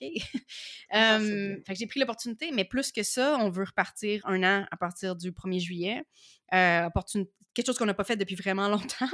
[0.92, 4.66] Ah, fait que j'ai pris l'opportunité, mais plus que ça, on veut repartir un an
[4.72, 6.04] à partir du 1er juillet.
[6.54, 6.90] Euh,
[7.54, 9.10] quelque chose qu'on n'a pas fait depuis vraiment longtemps.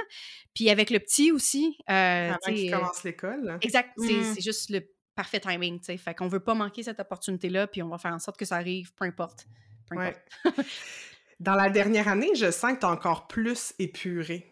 [0.54, 1.78] Puis avec le petit aussi.
[1.90, 3.44] euh, Avant qu'il euh, commence l'école.
[3.44, 3.58] là.
[3.62, 3.90] Exact.
[3.98, 4.34] C'est Mm.
[4.36, 4.82] c'est juste le
[5.16, 5.98] parfait timing, tu sais.
[5.98, 8.56] Fait qu'on veut pas manquer cette opportunité-là, puis on va faire en sorte que ça
[8.56, 9.46] arrive, peu importe.
[9.90, 10.16] Peu Ouais.
[11.40, 14.46] Dans la dernière année, je sens que tu as encore plus épuré.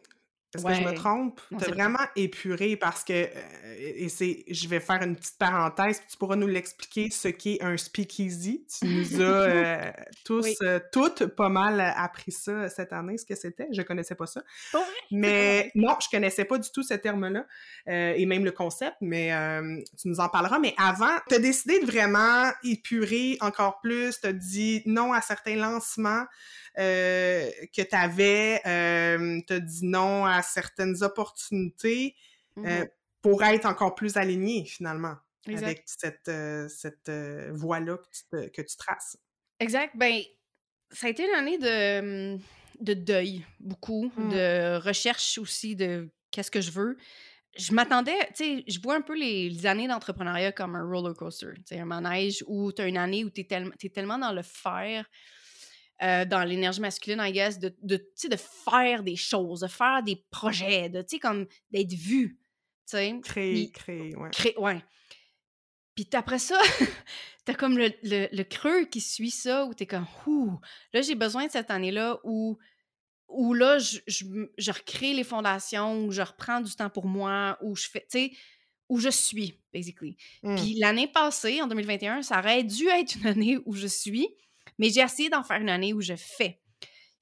[0.56, 1.42] Est-ce que je me trompe?
[1.52, 1.84] Non, Tu c'est as vrai.
[1.84, 6.18] vraiment épuré parce que, euh, et c'est, je vais faire une petite parenthèse, puis tu
[6.18, 8.66] pourras nous l'expliquer ce qu'est un speakeasy.
[8.80, 9.92] Tu nous as euh,
[10.24, 10.56] tous, Oui.
[10.64, 13.68] euh, toutes, pas mal appris ça cette année, ce que c'était.
[13.72, 14.42] Je connaissais pas ça.
[15.12, 17.46] Mais non, je connaissais pas du tout ce terme-là,
[17.86, 19.32] et même le concept, mais
[20.00, 20.60] tu nous en parleras.
[20.60, 25.22] Mais avant, tu as décidé de vraiment épurer encore plus, tu as dit non à
[25.22, 26.24] certains lancements
[26.78, 28.62] euh, que tu avais,
[29.48, 32.16] tu as dit non à certaines opportunités
[32.58, 32.88] euh, Mhm.
[33.22, 35.16] pour être encore plus aligné finalement
[35.48, 35.66] Exact.
[35.66, 39.18] avec cette, euh, cette euh, voie-là que, tu te- que tu traces.
[39.60, 39.94] Exact.
[39.96, 40.22] Ben,
[40.92, 42.42] ça a été une année de, hum,
[42.80, 44.30] de deuil, beaucoup, Mm.
[44.30, 46.98] de recherche aussi de qu'est-ce que je veux.
[47.58, 51.16] Je m'attendais, tu sais, je vois un peu les, les années d'entrepreneuriat comme un roller
[51.16, 54.32] coaster, tu sais, un manège où tu as une année où tu es, tellement dans
[54.32, 55.10] le faire,
[56.04, 60.24] euh, dans l'énergie masculine, I guess, de, de, de faire des choses, de faire des
[60.30, 63.16] projets, de, comme d'être vu, tu sais.
[63.24, 64.30] Créer, créer, ouais.
[64.32, 64.84] Cré- ouais.
[65.96, 66.60] Puis après ça,
[67.46, 70.60] t'as comme le, le- le creux qui suit ça, où t'es comme, ouh,
[70.94, 72.58] là, j'ai besoin de cette année-là où,
[73.28, 74.24] où là, je, je,
[74.58, 78.20] je recrée les fondations, où je reprends du temps pour moi, où je fais, tu
[78.20, 78.32] sais,
[78.90, 80.16] où je suis, basically.
[80.44, 80.56] Mm.
[80.56, 84.30] Puis l'année passée, en 2021, ça aurait dû être une année où je suis,
[84.78, 86.60] mais j'ai essayé d'en faire une année où je fais.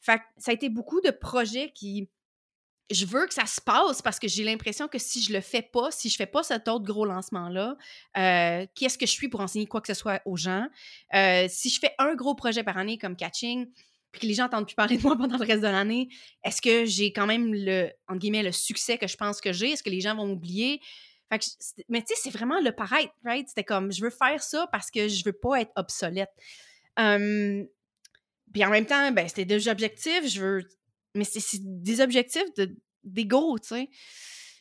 [0.01, 2.09] Fait ça a été beaucoup de projets qui.
[2.91, 5.63] Je veux que ça se passe parce que j'ai l'impression que si je le fais
[5.63, 7.75] pas, si je fais pas cet autre gros lancement-là,
[8.15, 10.67] euh, qui est-ce que je suis pour enseigner quoi que ce soit aux gens?
[11.15, 13.65] Euh, si je fais un gros projet par année comme catching,
[14.11, 16.09] puis que les gens n'entendent plus parler de moi pendant le reste de l'année,
[16.43, 19.71] est-ce que j'ai quand même le, entre guillemets, le succès que je pense que j'ai?
[19.71, 20.79] Est-ce que les gens vont m'oublier?
[21.31, 21.41] Fait
[21.89, 23.47] mais tu sais, c'est vraiment le paraître, right?
[23.47, 26.29] C'était comme, je veux faire ça parce que je veux pas être obsolète.
[26.95, 30.63] Puis en même temps, ben, c'était des objectifs, je veux.
[31.15, 33.89] Mais c'est des objectifs de- d'ego, tu sais.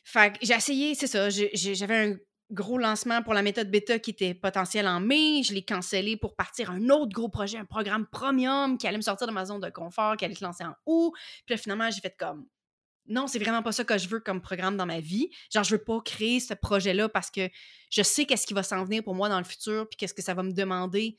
[0.03, 1.29] Fait que j'ai essayé, c'est ça.
[1.29, 2.15] J'avais un
[2.51, 5.41] gros lancement pour la méthode bêta qui était potentiel en mai.
[5.43, 9.01] Je l'ai cancellé pour partir un autre gros projet, un programme premium qui allait me
[9.01, 11.11] sortir de ma zone de confort, qui allait se lancer en août.
[11.45, 12.45] Puis là, finalement, j'ai fait comme.
[13.07, 15.29] Non, c'est vraiment pas ça que je veux comme programme dans ma vie.
[15.53, 17.49] Genre, je veux pas créer ce projet-là parce que
[17.91, 20.21] je sais qu'est-ce qui va s'en venir pour moi dans le futur, puis qu'est-ce que
[20.23, 21.15] ça va me demander.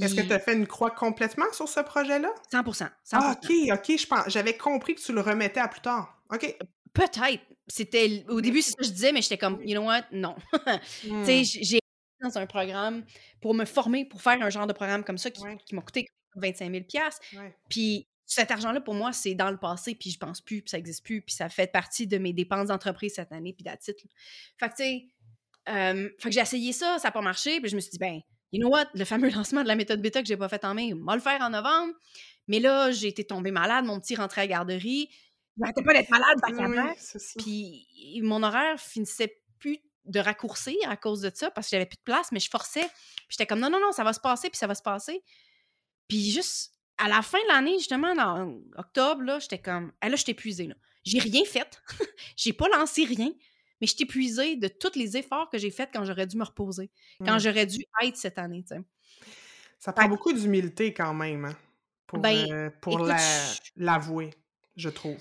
[0.00, 2.30] Est-ce que tu as fait une croix complètement sur ce projet-là?
[2.52, 2.64] 100%.
[2.64, 2.88] 100%.
[3.12, 6.18] Ah, OK, OK, je pense, j'avais compris que tu le remettais à plus tard.
[6.32, 6.56] OK.
[6.92, 7.42] Peut-être.
[7.68, 10.04] C'était au début, c'est ça que je disais, mais j'étais comme, you know what?
[10.12, 10.34] Non.
[10.52, 10.60] Hmm.
[11.02, 11.78] Tu sais, j- j'ai
[12.22, 13.04] dans un programme
[13.42, 15.58] pour me former, pour faire un genre de programme comme ça qui, Ouais.
[15.66, 16.84] qui m'a coûté 25 000
[17.34, 17.56] Ouais.
[17.68, 20.78] Puis cet argent-là, pour moi, c'est dans le passé, puis je pense plus, puis ça
[20.78, 24.10] existe plus, puis ça fait partie de mes dépenses d'entreprise cette année, puis d'attitude.
[24.58, 25.06] Fait que, tu sais,
[25.68, 27.98] euh, fait que j'ai essayé ça, ça n'a pas marché, puis je me suis dit,
[27.98, 28.20] ben,
[28.52, 30.74] you know what, le fameux lancement de la méthode bêta que j'ai pas fait en
[30.74, 31.94] mai, on va le faire en novembre.
[32.48, 35.08] Mais là, j'ai été tombée malade, mon petit rentrait à la garderie.
[35.56, 37.36] Il n'arrêtait pas d'être malade, à Oui.
[37.38, 41.96] Puis mon horaire finissait plus de raccourcir à cause de ça parce que j'avais plus
[41.96, 42.86] de place, mais je forçais.
[43.16, 45.22] Puis j'étais comme non, non, non, ça va se passer, puis ça va se passer.
[46.08, 50.16] Puis juste à la fin de l'année, justement, en octobre, là, j'étais comme ah, là,
[50.16, 50.66] je suis épuisée.
[50.66, 50.74] Là.
[51.04, 51.80] J'ai rien fait.
[52.36, 53.32] j'ai pas lancé rien,
[53.80, 56.44] mais je suis épuisée de tous les efforts que j'ai faits quand j'aurais dû me
[56.44, 56.90] reposer,
[57.24, 57.40] quand Hmm.
[57.40, 58.64] j'aurais dû être cette année.
[58.68, 58.82] tu sais.
[59.78, 61.56] Ça prend Fait beaucoup d'humilité quand même, hein,
[62.06, 64.30] pour, Ben, euh, pour écoute, la- je- l'avouer,
[64.76, 65.20] je trouve.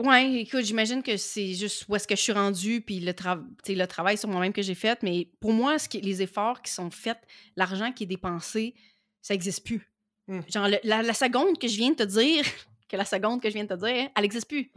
[0.00, 3.44] Ouais, écoute, j'imagine que c'est juste où est-ce que je suis rendue, puis le, tra-
[3.68, 5.00] le travail sur moi-même que j'ai fait.
[5.04, 7.20] Mais pour moi, ce qui, les efforts qui sont faits,
[7.54, 8.74] l'argent qui est dépensé,
[9.22, 9.88] ça n'existe plus.
[10.28, 10.40] Mm.
[10.52, 12.44] Genre, le- la, la seconde que je viens de te dire,
[12.88, 14.70] que la seconde que je viens de te dire, elle n'existe plus.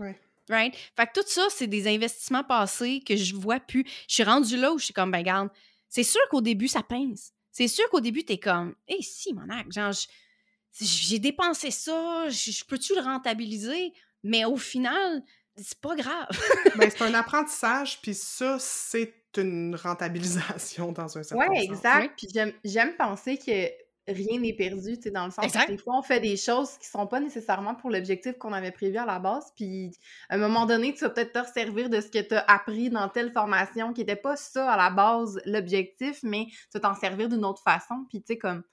[0.49, 0.73] Right?
[0.95, 3.83] Fait que tout ça, c'est des investissements passés que je vois plus.
[4.07, 5.49] Je suis rendue là où je suis comme, ben, garde,
[5.89, 7.33] c'est sûr qu'au début, ça pince.
[7.51, 9.91] C'est sûr qu'au début, t'es comme, hé, si, mon acte, genre,
[10.79, 13.93] j'ai dépensé ça, je, peux-tu le rentabiliser?
[14.23, 15.23] Mais au final,
[15.55, 16.27] c'est pas grave.
[16.77, 21.77] Ben, c'est un apprentissage, puis ça, c'est une rentabilisation dans un certain Ouais, sens.
[21.77, 22.13] exact.
[22.17, 23.69] Puis j'aime, j'aime penser que
[24.07, 25.67] rien n'est perdu, tu sais, dans le sens Exact.
[25.67, 28.71] que des fois, on fait des choses qui sont pas nécessairement pour l'objectif qu'on avait
[28.71, 29.51] prévu à la base.
[29.55, 29.91] Puis
[30.29, 32.89] à un moment donné, tu vas peut-être te servir de ce que tu as appris
[32.89, 36.95] dans telle formation qui n'était pas ça à la base, l'objectif, mais tu vas t'en
[36.95, 38.05] servir d'une autre façon.
[38.09, 38.63] Puis tu sais, comme.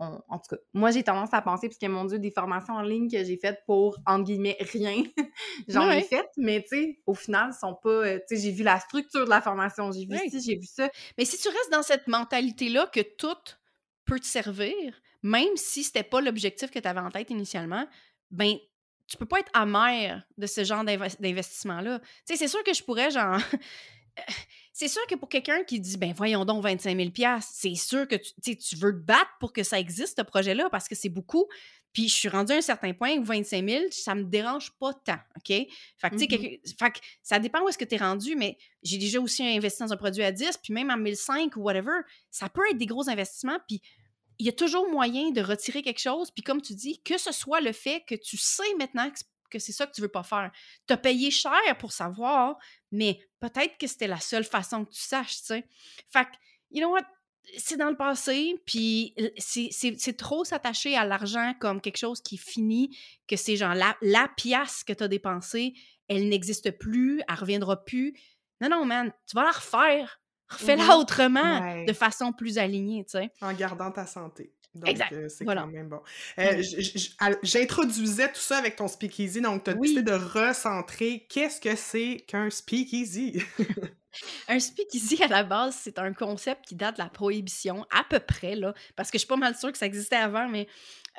[0.00, 2.82] on- en tout cas, moi j'ai tendance à penser, puisque mon Dieu, des formations en
[2.82, 5.04] ligne que j'ai faites pour, entre guillemets, rien,
[5.68, 6.02] j'en ai Ouais.
[6.02, 7.88] faites, mais tu sais, au final, sont pas.
[7.90, 10.28] euh, Tu sais, j'ai vu la structure de la formation, j'ai vu Ouais.
[10.28, 10.88] ci, j'ai vu ça.
[11.16, 13.36] Mais si tu restes dans cette mentalité-là que tout
[14.04, 17.86] peut te servir, même si c'était pas l'objectif que tu avais en tête initialement,
[18.30, 18.56] ben
[19.06, 21.98] tu peux pas être amer de ce genre d'invest- d'investissement-là.
[22.00, 23.38] Tu sais, c'est sûr que je pourrais, genre...
[24.72, 28.16] c'est sûr que pour quelqu'un qui dit, ben voyons donc 25 000 c'est sûr que
[28.16, 31.46] tu, tu veux te battre pour que ça existe, ce projet-là, parce que c'est beaucoup.
[31.94, 34.92] Puis je suis rendue à un certain point où 25 000, ça me dérange pas
[34.92, 35.46] tant, OK?
[35.46, 35.68] Fait
[36.02, 38.58] que, tu sais, quelqu'un- fait que ça dépend où est-ce que tu es rendu, mais
[38.82, 42.00] j'ai déjà aussi investi dans un produit à 10, puis même à 1005 ou whatever,
[42.30, 43.80] ça peut être des gros investissements, puis
[44.40, 47.30] il y a toujours moyen de retirer quelque chose, puis comme tu dis, que ce
[47.32, 50.08] soit le fait que tu sais maintenant que c'est- que c'est ça que tu veux
[50.08, 50.50] pas faire.
[50.88, 52.56] Tu as payé cher pour savoir,
[52.90, 55.64] mais peut-être que c'était la seule façon que tu saches, tu sais?
[56.10, 56.30] Fait que,
[56.72, 57.04] you know what?
[57.58, 62.96] C'est dans le passé, puis c'est- trop s'attacher à l'argent comme quelque chose qui finit,
[63.28, 65.74] que c'est genre la, la pièce que tu as dépensée,
[66.08, 68.14] elle n'existe plus, elle reviendra plus.
[68.60, 70.20] Non, non, man, tu vas la refaire.
[70.48, 70.90] Refais-la Mhm.
[71.00, 71.84] autrement, Ouais.
[71.86, 73.30] de façon plus alignée, tu sais.
[73.40, 74.52] En gardant ta santé.
[74.74, 75.62] Donc, Exact, euh, c'est voilà.
[75.62, 76.00] quand même bon.
[76.38, 76.98] Euh, Mm.
[77.20, 79.94] al- J'introduisais tout ça avec ton speakeasy, donc tu as Oui.
[79.94, 81.26] décidé de recentrer.
[81.28, 83.40] Qu'est-ce que c'est qu'un speakeasy?
[84.48, 88.20] Un speakeasy, à la base, c'est un concept qui date de la prohibition, à peu
[88.20, 90.68] près, là, parce que je suis pas mal sûre que ça existait avant, mais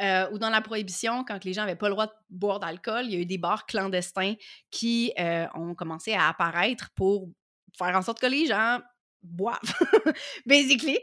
[0.01, 3.03] euh, ou dans la prohibition, quand les gens n'avaient pas le droit de boire d'alcool,
[3.05, 4.35] il y a eu des bars clandestins
[4.71, 7.27] qui euh, ont commencé à apparaître pour
[7.77, 8.79] faire en sorte que les gens
[9.25, 9.59] boivent,
[10.45, 10.99] basically,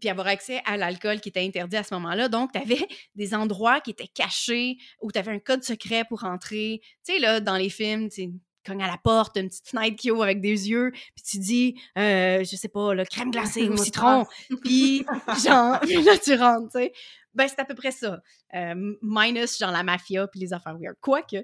[0.00, 2.28] puis avoir accès à l'alcool qui était interdit à ce moment-là.
[2.28, 6.24] Donc, tu avais des endroits qui étaient cachés où tu avais un code secret pour
[6.24, 6.80] entrer.
[7.04, 8.32] Tu sais, là, dans les films, tu
[8.66, 11.80] cognes à la porte, une petite fenêtre qui ouvre avec des yeux, puis tu dis,
[11.96, 14.26] euh, je sais pas, le crème glacée au citron,
[14.62, 15.06] puis
[15.44, 16.92] genre, là, tu rentres, tu sais.
[17.36, 18.22] Ben, c'est à peu près ça.
[18.54, 20.96] Euh, minus, genre, la mafia puis les affaires weird.
[21.02, 21.36] Quoique.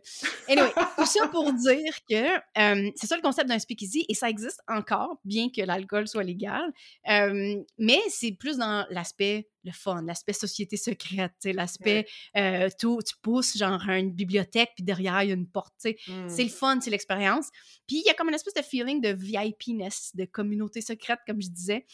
[0.48, 4.30] Anyway, tout ça pour dire que euh, c'est ça le concept d'un speakeasy et ça
[4.30, 6.72] existe encore, bien que l'alcool soit légal.
[7.10, 13.00] Euh, mais c'est plus dans l'aspect, le fun, l'aspect société secrète, tu l'aspect, euh, tout,
[13.06, 15.96] tu pousses genre à une bibliothèque puis derrière, il y a une porte, tu.
[16.08, 16.28] Mm.
[16.28, 17.48] C'est le fun, c'est l'expérience.
[17.86, 21.40] Puis il y a comme une espèce de feeling de VIP-ness, de communauté secrète, comme
[21.40, 21.86] je disais.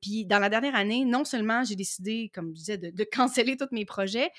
[0.00, 3.56] Puis dans la dernière année, non seulement j'ai décidé, comme je disais, de, de canceller
[3.56, 4.30] tous mes projets,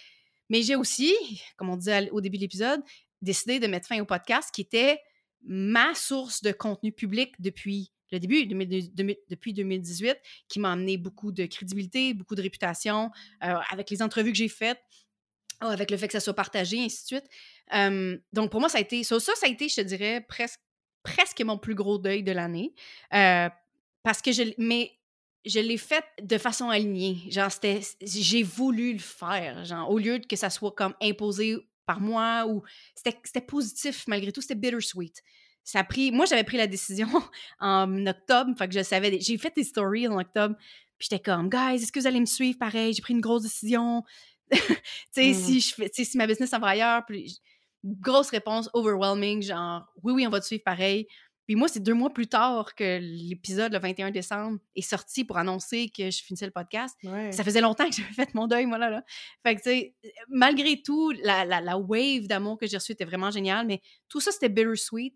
[0.50, 1.14] mais j'ai aussi,
[1.56, 2.82] comme on disait au début de l'épisode,
[3.22, 5.00] décidé de mettre fin au podcast qui était
[5.44, 10.98] ma source de contenu public depuis le début, 2000 2000 depuis 2018, qui m'a amené
[10.98, 13.12] beaucoup de crédibilité, beaucoup de réputation,
[13.44, 14.82] euh, avec les entrevues que j'ai faites,
[15.62, 18.24] oh, avec le fait que ça soit partagé, et ainsi de suite.
[18.34, 20.60] Donc, pour moi, ça a été ça, ça, a été, je te dirais, presque,
[21.04, 22.74] presque mon plus gros deuil de l'année.
[23.14, 23.50] Euh,
[24.04, 24.44] parce que je...
[24.58, 24.92] Mais
[25.44, 27.20] je l'ai fait de façon alignée.
[27.30, 27.50] Genre.
[28.02, 29.66] J'ai voulu le faire.
[29.66, 32.62] Genre, au lieu que ça soit comme imposé par moi ou...
[32.96, 34.42] C'était positif, malgré tout.
[34.42, 35.24] C'était bittersweet.
[35.64, 36.12] Ça a pris...
[36.12, 37.08] Moi, j'avais pris la décision
[37.60, 38.52] en octobre.
[38.58, 39.20] Fait que je savais...
[39.20, 40.56] J'ai fait des stories en octobre.
[40.98, 42.94] Puis j'étais comme, guys, est-ce que vous allez me suivre pareil?
[42.94, 44.04] J'ai pris une grosse décision.
[44.52, 44.60] tu
[45.12, 45.34] sais, Mm.
[45.34, 47.40] si, je fais, si ma business s'en va ailleurs, puis
[47.84, 51.08] grosse réponse overwhelming, genre oui, oui, on va te suivre pareil.
[51.48, 55.38] Puis moi, c'est deux mois plus tard que l'épisode, le 21 décembre, est sorti pour
[55.38, 56.96] annoncer que je finissais le podcast.
[57.04, 57.32] Ouais.
[57.32, 58.90] Ça faisait longtemps que j'avais fait mon deuil, moi, là.
[58.90, 59.04] là.
[59.44, 59.96] Fait que, tu sais,
[60.30, 64.20] malgré tout, la, la, la wave d'amour que j'ai reçue était vraiment géniale, mais tout
[64.22, 65.16] ça, c'était bittersweet.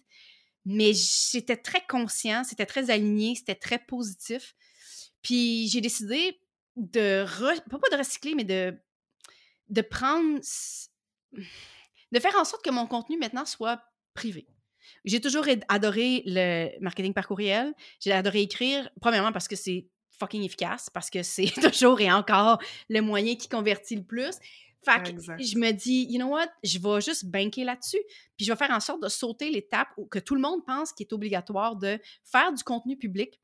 [0.66, 4.56] Mais j'étais très conscient, c'était très aligné, c'était très positif.
[5.22, 6.40] Puis j'ai décidé
[6.76, 8.76] de, re- pas, de recycler, mais de,
[9.70, 10.40] de prendre,
[12.12, 13.82] de faire en sorte que mon contenu maintenant soit
[14.14, 14.48] privé.
[15.04, 17.74] J'ai toujours ad- adoré le marketing par courriel.
[18.00, 19.88] J'ai adoré écrire, premièrement parce que c'est
[20.20, 24.36] fucking efficace, parce que c'est toujours et encore le moyen qui convertit le plus.
[24.86, 25.42] Fait que Exact.
[25.44, 28.02] je me dis, you know what, je vais juste banker là-dessus.
[28.38, 30.92] Puis je vais faire en sorte de sauter l'étape où- que tout le monde pense
[30.94, 33.40] qu'il est obligatoire de faire du contenu public,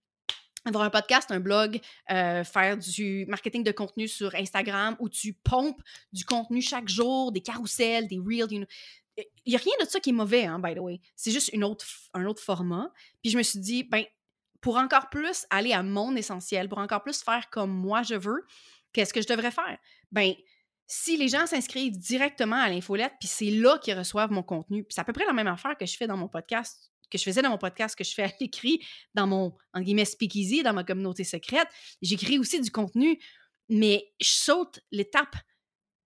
[0.66, 1.80] avoir un podcast, un blog,
[2.12, 5.82] euh, faire du marketing de contenu sur Instagram où tu pompes
[6.14, 8.52] du contenu chaque jour, des carousels, des reels.
[8.52, 8.68] you know.
[9.46, 11.02] Il n'y a rien de ça qui est mauvais, hein, by the way.
[11.16, 12.92] C'est juste une autre, un autre format.
[13.22, 14.04] Puis je me suis dit, ben,
[14.62, 18.46] pour encore plus aller à mon essentiel, pour encore plus faire comme moi je veux,
[18.94, 19.78] qu'est-ce que je devrais faire?
[20.12, 20.34] Ben,
[20.94, 24.94] si les gens s'inscrivent directement à l'infolette, puis c'est là qu'ils reçoivent mon contenu, puis
[24.94, 27.24] c'est à peu près la même affaire que je fais dans mon podcast, que je
[27.24, 30.74] faisais dans mon podcast, que je fais à l'écrit, dans mon, en guillemets, speakeasy, dans
[30.74, 31.68] ma communauté secrète.
[32.02, 33.18] J'écris aussi du contenu,
[33.70, 35.36] mais je saute l'étape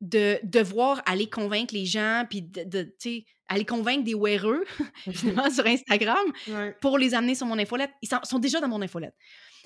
[0.02, 4.66] de devoir aller convaincre les gens, puis de, de, tu sais, aller convaincre des weareux,
[5.12, 6.76] finalement, sur Instagram, Ouais.
[6.80, 7.92] pour les amener sur mon infolette.
[8.04, 9.16] Ils sont, sont déjà dans mon infolette.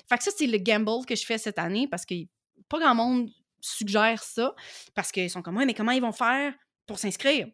[0.08, 2.14] Fait que ça, c'est le gamble que je fais cette année parce que
[2.70, 3.30] pas grand monde
[3.60, 4.54] suggère ça
[4.94, 6.54] parce qu'ils sont comme, ouais, mais comment ils vont faire
[6.86, 7.48] pour s'inscrire?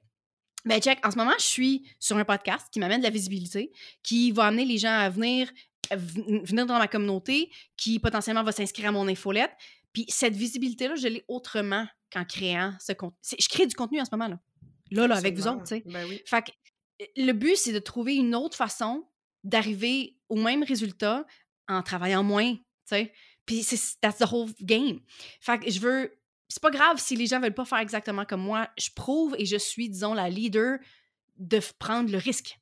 [0.65, 3.73] Ben, check, en ce moment, je suis sur un podcast qui m'amène de la visibilité,
[4.03, 5.49] qui va amener les gens à venir,
[5.91, 9.53] à venir dans ma communauté, qui potentiellement va s'inscrire à mon infolette.
[9.93, 13.19] Puis cette visibilité-là, je l'ai autrement qu'en créant ce contenu.
[13.39, 14.41] Je crée du contenu en ce moment, là.
[14.91, 15.83] Là, là, avec vous autres, tu sais.
[15.87, 16.21] Ben oui.
[16.27, 16.51] Fait que
[17.03, 19.09] euh, le but, c'est de trouver une autre façon
[19.45, 21.25] d'arriver au même résultat
[21.69, 23.13] en travaillant moins, tu sais.
[23.47, 25.01] Puis c'est that's the whole game.
[25.41, 26.13] Fait que je veux
[26.49, 29.47] c'est pas grave si les gens veulent pas faire exactement comme moi, je prouve et
[29.47, 30.79] je suis disons la leader
[31.39, 32.59] de prendre le risque.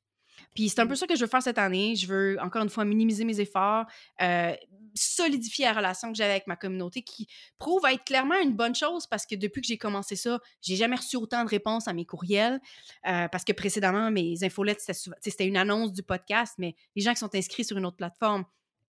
[0.55, 1.95] Puis c'est un peu ça que je veux faire cette année.
[1.97, 3.87] Je veux, encore une fois, minimiser mes efforts,
[4.23, 4.55] euh,
[4.95, 7.27] solidifier la relation que j'ai avec ma communauté qui
[7.59, 10.97] prouve être clairement une bonne chose parce que depuis que j'ai commencé ça, j'ai jamais
[10.97, 12.61] reçu autant de réponses à mes courriels.
[13.07, 17.13] euh, parce que précédemment, mes infolettes, souvent- c'était une annonce du podcast, mais les gens
[17.13, 18.45] qui sont inscrits sur une autre plateforme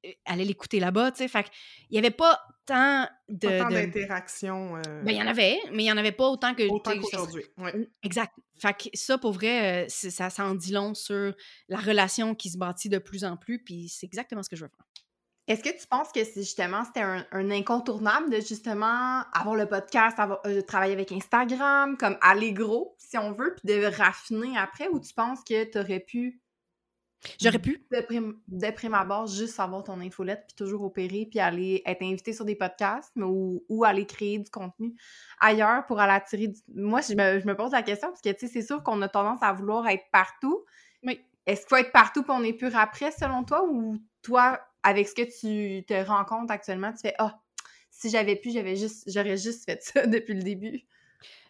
[0.06, 1.28] euh, allaient l'écouter là-bas, tu sais.
[1.28, 1.46] Fait
[1.90, 3.48] il n'y avait pas tant de...
[3.48, 4.78] Pas tant de- d'interactions.
[4.78, 6.64] euh, Ben, il y en avait, mais il n'y en avait pas autant que...
[6.70, 7.44] autant qu'aujourd'hui.
[7.58, 7.90] Ouais.
[8.04, 8.34] Exact.
[8.58, 11.34] Fait que ça, pour vrai, euh, ça, ça en dit long sur
[11.70, 14.64] la relation qui se bâtit de plus en plus, puis c'est exactement ce que je
[14.64, 14.86] veux faire.
[15.48, 19.68] Est-ce que tu penses que c'est justement c'était un, un incontournable de justement avoir le
[19.68, 24.58] podcast, avoir, euh, travailler avec Instagram, comme aller gros, si on veut, puis de raffiner
[24.58, 26.42] après, ou tu penses que tu aurais pu
[27.42, 27.86] J'aurais pu.
[27.92, 32.02] de prime, de prime abord juste avoir ton infolette, puis toujours opérer, puis aller être
[32.02, 34.96] invité sur des podcasts, mais ou, ou aller créer du contenu
[35.40, 36.60] ailleurs pour aller attirer du...
[36.74, 39.02] Moi, je me, je me pose la question, parce que, tu sais, c'est sûr qu'on
[39.02, 40.66] a tendance à vouloir être partout.
[41.04, 41.20] Oui.
[41.46, 45.08] Est-ce qu'il faut être partout puis on est pur après, selon toi, ou toi, avec
[45.08, 47.40] ce que tu te rends compte actuellement, tu fais «Ah,
[47.90, 50.82] si j'avais pu, j'avais juste, j'aurais juste fait ça depuis le début.»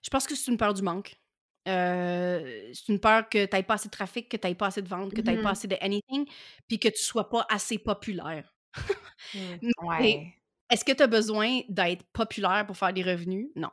[0.04, 1.18] Je pense que c'est une peur du manque.
[1.68, 4.68] Euh, c'est une peur que tu n'aies pas assez de trafic, que tu n'aies pas
[4.68, 6.26] assez de ventes, que tu n'aies pas assez de anything,
[6.68, 8.56] puis que tu sois pas assez populaire.
[9.82, 10.34] Ouais.
[10.70, 13.48] Est-ce que tu as besoin d'être populaire pour faire des revenus?
[13.56, 13.70] Non.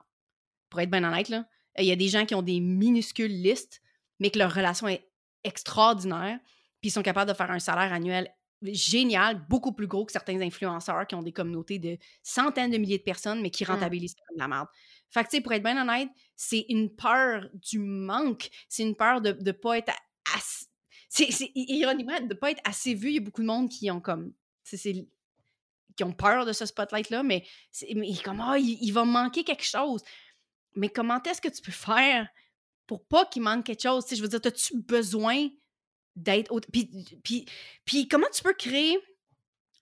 [0.70, 1.46] Pour être bien honnête, là,
[1.78, 3.82] il y a des gens qui ont des minuscules listes,
[4.20, 5.10] mais que leur relation est
[5.44, 6.38] extraordinaire,
[6.80, 8.28] puis ils sont capables de faire un salaire annuel
[8.62, 12.98] génial, beaucoup plus gros que certains influenceurs qui ont des communautés de centaines de milliers
[12.98, 13.68] de personnes, mais qui Mm.
[13.68, 14.68] rentabilisent comme de la merde.
[15.12, 18.48] Fait que, tu sais, pour être bien honnête, c'est une peur du manque.
[18.68, 19.92] C'est une peur de ne pas être
[20.34, 20.66] assez.
[21.08, 23.08] C'est ironiquement de ne pas être assez vu.
[23.08, 24.32] Il y a beaucoup de monde qui ont comme.
[24.64, 27.44] qui ont peur de ce spotlight-là, mais,
[27.94, 30.02] mais comme, ah, il, va manquer quelque chose.
[30.74, 32.26] Mais comment est-ce que tu peux faire
[32.86, 34.04] pour pas qu'il manque quelque chose?
[34.04, 35.50] Tu sais, je veux dire, as-tu besoin
[36.16, 36.58] d'être.
[36.72, 36.88] Puis,
[37.22, 37.44] puis,
[37.84, 38.98] puis comment tu peux créer.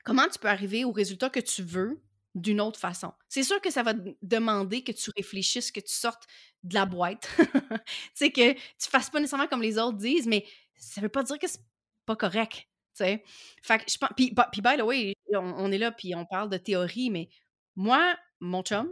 [0.05, 2.03] Comment tu peux arriver au résultat que tu veux
[2.35, 3.13] d'une autre façon?
[3.29, 6.27] C'est sûr que ça va demander que tu réfléchisses, que tu sortes
[6.63, 7.29] de la boîte.
[7.39, 7.81] tu
[8.15, 10.45] sais, que tu fasses pas nécessairement comme les autres disent, mais
[10.77, 11.63] ça veut pas dire que c'est
[12.07, 12.69] pas correct.
[12.95, 13.25] Tu sais.
[13.63, 14.11] Fait que je pense.
[14.17, 17.29] Puis, by the way, on, on est là, puis on parle de théorie, mais
[17.77, 18.89] moi, mon chum,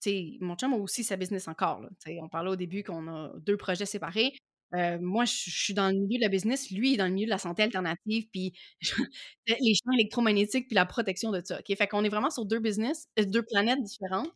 [0.00, 1.80] tu sais, mon chum a aussi sa business encore.
[1.80, 1.88] là.
[2.22, 4.32] On parlait au début qu'on a deux projets séparés.
[4.74, 7.06] Euh, moi, je je suis dans le milieu de la business, lui il est dans
[7.06, 8.52] le milieu de la santé alternative, puis
[9.46, 11.60] les champs électromagnétiques, puis la protection de ça.
[11.60, 11.76] OK?
[11.76, 14.30] Fait qu'on est vraiment sur deux business, euh, deux planètes différentes.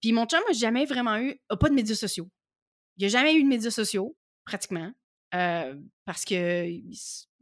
[0.00, 2.30] Puis mon chum n'a jamais vraiment eu, a pas de médias sociaux.
[2.98, 4.92] Il n'a jamais eu de médias sociaux, pratiquement,
[5.34, 6.96] euh, parce que il,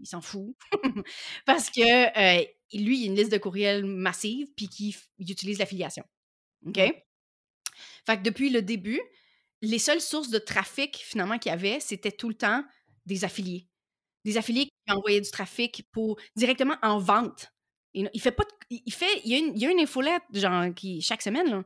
[0.04, 0.54] s'en fout.
[1.46, 6.04] parce que euh, lui, il a une liste de courriels massive, puis qu'il utilise l'affiliation.
[6.66, 6.78] OK?
[8.06, 9.00] Fait que depuis le début,
[9.62, 12.64] les seules sources de trafic, finalement, qu'il y avait, c'était tout le temps
[13.06, 13.68] des affiliés.
[14.24, 17.52] Des affiliés qui envoyaient du trafic pour directement en vente.
[17.94, 21.64] Il, fait pas il fait il y a une, infolette genre qui chaque semaine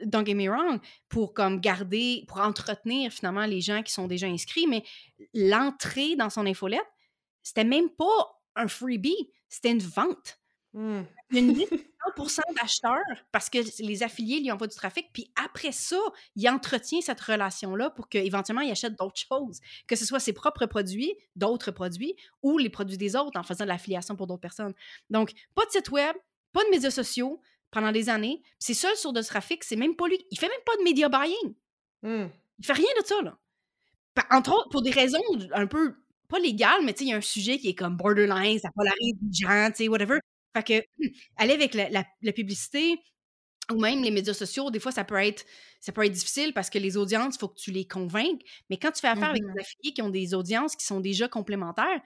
[0.00, 4.26] don't get me wrong pour comme garder pour entretenir finalement les gens qui sont déjà
[4.26, 4.84] inscrits mais
[5.32, 6.84] l'entrée dans son infolette
[7.42, 10.41] c'était même pas un freebie c'était une vente
[10.74, 11.84] Il y a une liste de
[12.16, 12.98] 100% d'acheteurs
[13.30, 15.98] parce que les affiliés lui envoient du trafic, puis après ça,
[16.36, 20.66] il entretient cette relation-là pour qu'éventuellement, il achète d'autres choses, que ce soit ses propres
[20.66, 24.74] produits, d'autres produits, ou les produits des autres en faisant de l'affiliation pour d'autres personnes.
[25.10, 26.16] Donc, pas de site web,
[26.52, 28.40] pas de médias sociaux pendant des années.
[28.42, 30.18] Puis C'est seul sur de trafic, c'est même pas lui.
[30.30, 31.54] Il fait même pas de media buying.
[32.02, 32.28] Hmm.
[32.58, 33.38] Il fait rien de ça, là.
[34.30, 35.22] Entre autres, pour des raisons
[35.54, 35.94] un peu,
[36.28, 38.68] pas légales, mais tu sais, il y a un sujet qui est comme borderline, ça
[38.74, 40.18] polarise les gens, tu sais, whatever.
[40.56, 40.62] Fait
[40.98, 41.04] que,
[41.36, 42.98] aller avec la, la- la publicité
[43.72, 45.44] ou même les médias sociaux, des fois, ça peut être,
[45.80, 48.42] ça peut être difficile parce que les audiences, il faut que tu les convainques.
[48.70, 49.54] Mais quand tu fais affaire avec Mhm.
[49.54, 52.00] des affiliés qui ont des audiences qui sont déjà complémentaires,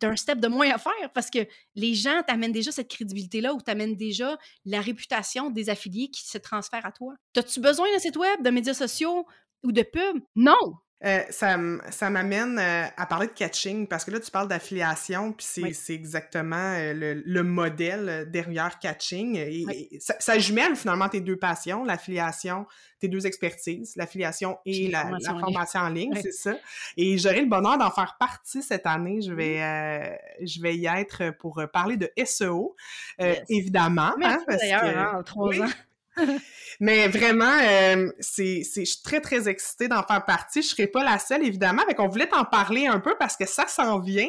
[0.00, 1.40] tu as un step de moins à faire parce que
[1.74, 6.38] les gens t'amènent déjà cette crédibilité-là ou t'amènent déjà la réputation des affiliés qui se
[6.38, 7.14] transfèrent à toi.
[7.36, 9.26] As-tu besoin de site web, de médias sociaux
[9.64, 10.22] ou de pub?
[10.36, 10.54] Non!
[11.04, 15.46] Euh, ça m'amène euh, à parler de catching parce que là tu parles d'affiliation puis
[15.48, 15.72] c'est Oui.
[15.72, 19.88] c'est exactement euh, le, le modèle derrière catching et, Oui.
[19.92, 22.66] et ça, ça jumelle finalement tes deux passions l'affiliation
[22.98, 25.08] tes deux expertises l'affiliation et la,
[25.38, 26.20] formation en ligne Oui.
[26.20, 26.56] c'est ça
[26.96, 30.86] et j'aurai le bonheur d'en faire partie cette année je vais euh, je vais y
[30.86, 32.74] être pour euh, parler de SEO
[33.20, 33.44] euh, Yes.
[33.50, 35.66] évidemment hein, parce d'ailleurs, que- hein, en trois ans.
[36.80, 40.62] mais vraiment, euh, c'est, je suis très, très excitée d'en faire partie.
[40.62, 41.82] Je serai pas la seule, évidemment.
[41.86, 44.28] mais qu'on voulait t'en parler un peu parce que ça s'en vient.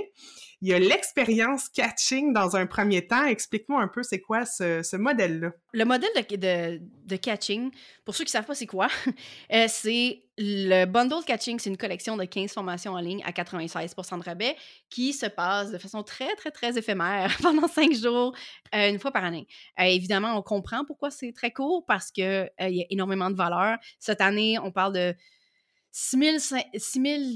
[0.61, 3.25] Il y a l'expérience catching dans un premier temps.
[3.25, 5.51] Explique-moi un peu c'est quoi ce, modèle-là.
[5.71, 7.71] Le modèle de, catching,
[8.03, 8.87] pour ceux qui ne savent pas c'est quoi,
[9.53, 14.19] euh, c'est le bundle catching, c'est une collection de 15 formations en ligne à 96%
[14.19, 14.57] de rabais
[14.89, 18.35] qui se passe de façon très, très, très éphémère pendant 5 jours,
[18.75, 19.47] euh, une fois par année.
[19.79, 23.77] Euh, évidemment, on comprend pourquoi c'est très court parce qu'il y a énormément de valeur.
[23.97, 25.15] Cette année, on parle de
[25.91, 26.53] 6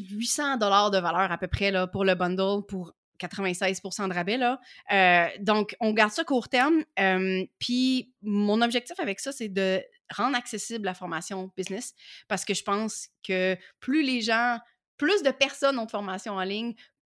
[0.10, 4.38] 800 dollars de valeur à peu près là, pour le bundle pour 96% de rabais.
[4.38, 4.59] Là.
[4.91, 6.84] Euh, donc, on garde ça court terme.
[6.99, 11.93] euh, Puis, mon objectif avec ça, c'est de rendre accessible la formation business
[12.28, 14.59] parce que je pense que plus les gens,
[14.97, 16.74] plus de personnes ont de formation en ligne,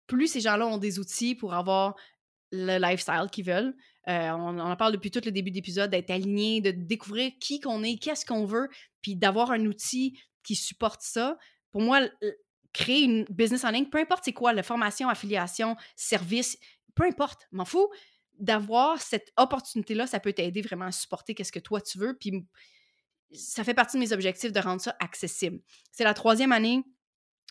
[0.07, 1.95] plus ces gens-là ont des outils pour avoir
[2.53, 3.75] le lifestyle qu'ils veulent.
[4.09, 7.59] Euh, on, on en parle depuis tout le début d'épisode, d'être aligné, de découvrir qui
[7.59, 8.69] qu'on est, qu'est-ce qu'on veut,
[9.03, 11.37] puis d'avoir un outil qui supporte ça.
[11.73, 12.01] Pour moi,
[12.77, 16.59] créer une business en ligne, peu importe c'est quoi, la formation, affiliation, service,
[16.95, 17.89] peu importe, m'en fous,
[18.39, 22.45] d'avoir cette opportunité-là, ça peut t'aider vraiment à supporter qu'est-ce que toi tu veux, puis
[23.33, 25.61] ça fait partie de mes objectifs de rendre ça accessible.
[25.91, 26.83] C'est la troisième année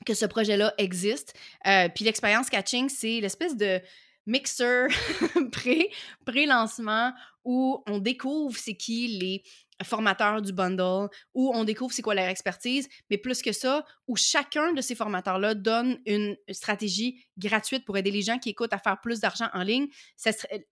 [0.05, 1.34] que ce projet-là existe.
[1.65, 3.82] Euh, puis l'expérience catching, c'est l'espèce de
[4.26, 4.88] mixer
[5.51, 5.89] pré,
[6.26, 7.13] pré-lancement
[7.43, 9.43] où on découvre c'est qui les
[9.84, 14.15] formateurs du bundle, où on découvre c'est quoi leur expertise, mais plus que ça, où
[14.15, 18.80] chacun de ces formateurs-là donne une stratégie gratuite pour aider les gens qui écoutent à
[18.80, 19.88] faire plus d'argent en ligne.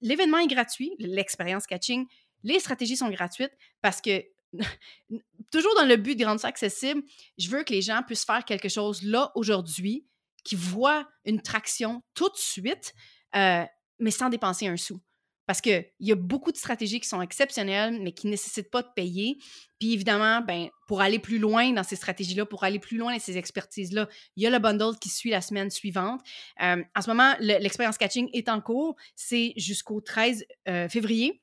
[0.01, 2.05] L'événement est gratuit, l'expérience catching.
[2.43, 4.23] Les stratégies sont gratuites parce que
[5.51, 7.01] toujours dans le but de rendre ça accessible,
[7.37, 10.05] je veux que les gens puissent faire quelque chose là, aujourd'hui,
[10.43, 12.93] qui voient une traction tout de suite,
[13.35, 13.63] euh,
[13.99, 14.99] mais sans dépenser un sou.
[15.45, 18.81] Parce qu'il y a beaucoup de stratégies qui sont exceptionnelles, mais qui ne nécessitent pas
[18.81, 19.37] de payer.
[19.77, 23.19] Puis évidemment, ben, pour aller plus loin dans ces stratégies-là, pour aller plus loin dans
[23.19, 24.07] ces expertises-là,
[24.37, 26.21] il y a le bundle qui suit la semaine suivante.
[26.61, 28.95] Euh, en ce moment, le- l'expérience catching est en cours.
[29.17, 31.42] C'est jusqu'au 13 euh, février.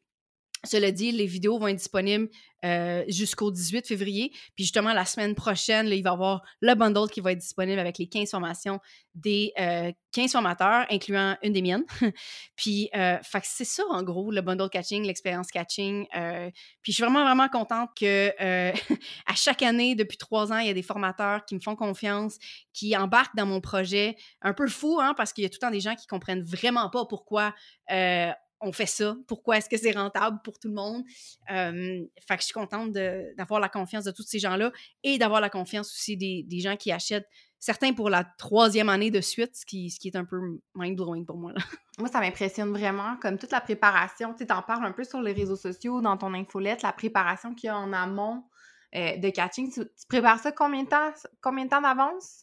[0.64, 2.28] Cela dit, les vidéos vont être disponibles
[2.64, 4.30] euh, jusqu'au 18 février.
[4.54, 7.78] Puis justement, la semaine prochaine, il va y avoir le bundle qui va être disponible
[7.78, 8.78] avec les 15 formations
[9.14, 11.84] des euh, 15 formateurs, incluant une des miennes.
[12.56, 16.06] puis, euh, c'est ça, en gros, le bundle catching, l'expérience catching.
[16.14, 16.50] Euh,
[16.82, 18.72] puis je suis vraiment, vraiment contente que euh,
[19.26, 22.36] à chaque année, depuis trois ans, il y a des formateurs qui me font confiance,
[22.72, 24.16] qui embarquent dans mon projet.
[24.42, 26.44] Un peu fou, hein, parce qu'il y a tout le temps des gens qui comprennent
[26.44, 27.54] vraiment pas pourquoi
[27.90, 28.30] euh,
[28.60, 31.02] on fait ça, pourquoi est-ce que c'est rentable pour tout le monde?
[31.50, 34.70] Euh, fait que je suis contente d'avoir la confiance de tous ces gens-là
[35.02, 39.10] et d'avoir la confiance aussi des, des gens qui achètent, certains pour la troisième année
[39.10, 40.40] de suite, ce qui, ce qui est un peu
[40.74, 41.52] mind-blowing pour moi.
[41.52, 41.60] Là.
[41.98, 44.34] Moi, ça m'impressionne vraiment, comme toute la préparation.
[44.34, 47.68] Tu t'en parles un peu sur les réseaux sociaux, dans ton infolette, la préparation qu'il
[47.68, 48.44] y a en amont
[48.94, 49.70] euh, de catching.
[49.70, 52.42] Tu, tu prépares ça combien de temps, combien de temps d'avance?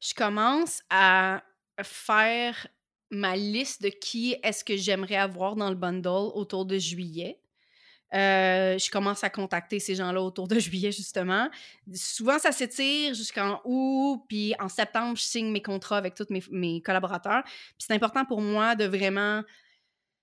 [0.00, 1.42] Je commence à
[1.82, 2.68] faire
[3.12, 7.38] ma liste de qui est-ce que j'aimerais avoir dans le bundle autour de juillet.
[8.14, 11.48] Euh, je commence à contacter ces gens-là autour de juillet, justement.
[11.94, 16.42] Souvent, ça s'étire jusqu'en août, puis en septembre, je signe mes contrats avec tous mes,
[16.50, 17.42] mes collaborateurs.
[17.44, 19.42] Puis c'est important pour moi de vraiment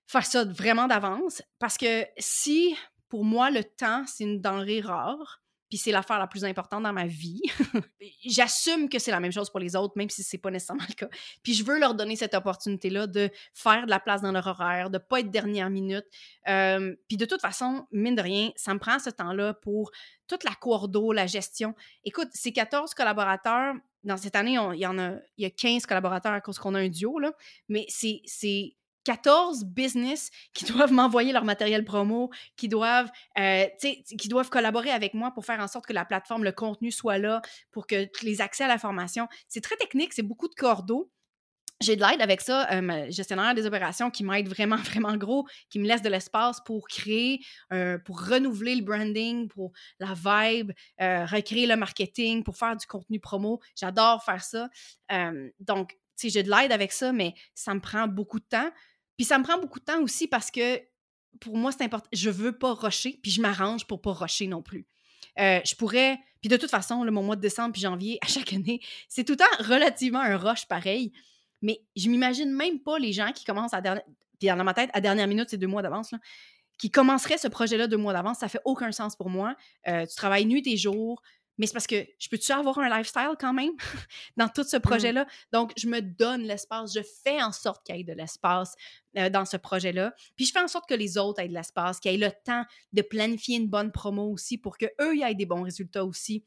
[0.06, 2.74] faire ça vraiment d'avance, parce que si,
[3.08, 5.40] pour moi, le temps, c'est une denrée rare,
[5.70, 7.40] puis c'est l'affaire la plus importante dans ma vie,
[8.24, 10.94] j'assume que c'est la même chose pour les autres, même si c'est pas nécessairement le
[10.94, 11.08] cas.
[11.42, 14.90] Puis je veux leur donner cette opportunité-là de faire de la place dans leur horaire,
[14.90, 16.04] de pas être dernière minute.
[16.48, 19.90] Euh, puis de toute façon, mine de rien, ça me prend ce temps-là pour
[20.26, 21.74] toute la coordo, la gestion.
[22.04, 25.86] Écoute, ces 14 collaborateurs, dans cette année, on- il y en a, y a 15
[25.86, 27.32] collaborateurs à cause qu'on a un duo, là,
[27.68, 28.20] mais c'est
[29.10, 35.14] 14 business qui doivent m'envoyer leur matériel promo, qui doivent, euh, qui doivent collaborer avec
[35.14, 37.42] moi pour faire en sorte que la plateforme, le contenu soit là,
[37.72, 39.26] pour que les accès à la formation.
[39.48, 41.10] C'est très technique, c'est beaucoup de cordeaux.
[41.80, 45.80] J'ai de l'aide avec ça, euh, gestionnaire des opérations qui m'aide vraiment, vraiment gros, qui
[45.80, 47.40] me laisse de l'espace pour créer,
[47.72, 52.86] euh, pour renouveler le branding, pour la vibe, euh, recréer le marketing, pour faire du
[52.86, 53.60] contenu promo.
[53.74, 54.68] J'adore faire ça.
[55.58, 58.70] Donc, j'ai de l'aide avec ça, mais ça me prend beaucoup de temps.
[59.20, 60.80] Puis ça me prend beaucoup de temps aussi parce que
[61.40, 62.08] pour moi, c'est important.
[62.10, 64.86] Je veux pas rusher, puis je m'arrange pour pas rusher non plus.
[65.38, 66.18] Euh, je pourrais.
[66.40, 69.24] Puis de toute façon, là, mon mois de décembre puis janvier, à chaque année, c'est
[69.24, 71.12] tout le temps relativement un rush pareil.
[71.60, 74.04] Mais je m'imagine même pas les gens qui commencent à dernière.
[74.38, 76.14] Puis dans ma tête, à dernière minute, c'est deux mois d'avance,
[76.78, 78.38] qui commenceraient ce projet-là deux mois d'avance.
[78.38, 79.54] Ça fait aucun sens pour moi.
[79.86, 81.20] Euh, tu travailles nuit et jour.
[81.60, 83.72] Mais c'est parce que je peux-tu avoir un lifestyle quand même
[84.38, 85.26] dans tout ce projet-là?
[85.52, 86.94] Donc, je me donne l'espace.
[86.94, 88.74] Je fais en sorte qu'il y ait de l'espace
[89.18, 90.14] euh, dans ce projet-là.
[90.36, 92.64] Puis, je fais en sorte que les autres aient de l'espace, qu'ils aient le temps
[92.94, 96.44] de planifier une bonne promo aussi pour qu'eux aient des bons résultats aussi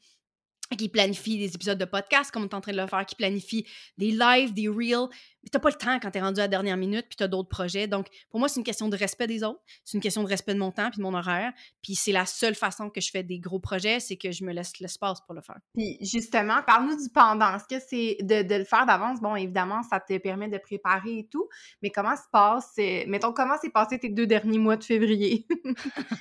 [0.76, 3.14] qui planifie des épisodes de podcast comme on est en train de le faire, qui
[3.14, 3.66] planifie
[3.98, 5.08] des lives, des reels.
[5.44, 7.48] Mais t'as pas le temps quand t'es rendu à la dernière minute puis t'as d'autres
[7.48, 7.86] projets.
[7.86, 9.60] Donc, pour moi, c'est une question de respect des autres.
[9.84, 11.52] C'est une question de respect de mon temps puis de mon horaire.
[11.82, 14.52] Puis c'est la seule façon que je fais des gros projets, c'est que je me
[14.52, 15.58] laisse l'espace pour le faire.
[15.74, 17.56] Puis justement, parle-nous du pendant.
[17.56, 19.20] Est-ce que c'est de, de le faire d'avance?
[19.20, 21.48] Bon, évidemment, ça te permet de préparer et tout,
[21.82, 25.46] mais comment se passe, euh, mettons, comment s'est passé tes deux derniers mois de février?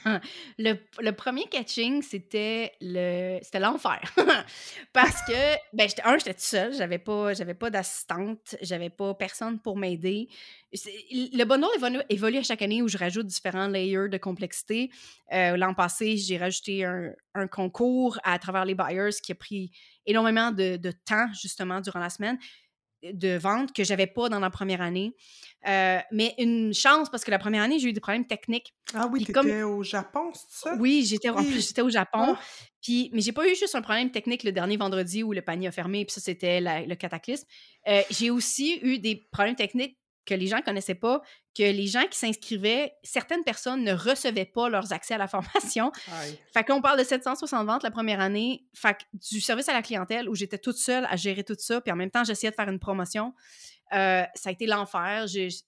[0.57, 4.01] le, le premier catching, c'était le c'était l'enfer.
[4.93, 9.12] Parce que, ben, j'étais, un, j'étais toute seule, j'avais pas, j'avais pas d'assistante, j'avais pas
[9.13, 10.27] personne pour m'aider.
[10.71, 14.89] Le bundle évolue, évolue à chaque année où je rajoute différents layers de complexité.
[15.31, 19.71] Euh, l'an passé, j'ai rajouté un, un concours à travers les buyers qui a pris
[20.05, 22.37] énormément de, de temps, justement, durant la semaine.
[23.11, 25.15] De vente que j'avais pas dans la première année.
[25.67, 28.73] Euh, mais une chance parce que la première année, j'ai eu des problèmes techniques.
[28.93, 30.75] Ah oui, t'étais comme- au Japon, c'est ça?
[30.79, 31.45] Oui, j'étais en Oui.
[31.51, 32.35] plus j'étais au Japon.
[32.35, 32.39] Ah.
[32.81, 35.67] Puis, mais j'ai pas eu juste un problème technique le dernier vendredi où le panier
[35.67, 37.47] a fermé, puis ça, c'était le cataclysme.
[37.87, 41.21] Euh, j'ai aussi eu des problèmes techniques que les gens connaissaient pas,
[41.55, 45.91] que les gens qui s'inscrivaient, certaines personnes ne recevaient pas leurs accès à la formation.
[46.11, 46.37] Aïe.
[46.53, 48.65] Fait qu'on parle de 760 ventes la première année.
[48.73, 51.81] Fait que du service à la clientèle où j'étais toute seule à gérer tout ça,
[51.81, 53.33] puis en même temps, j'essayais de faire une promotion.
[53.93, 55.25] Euh, ça a été l'enfer.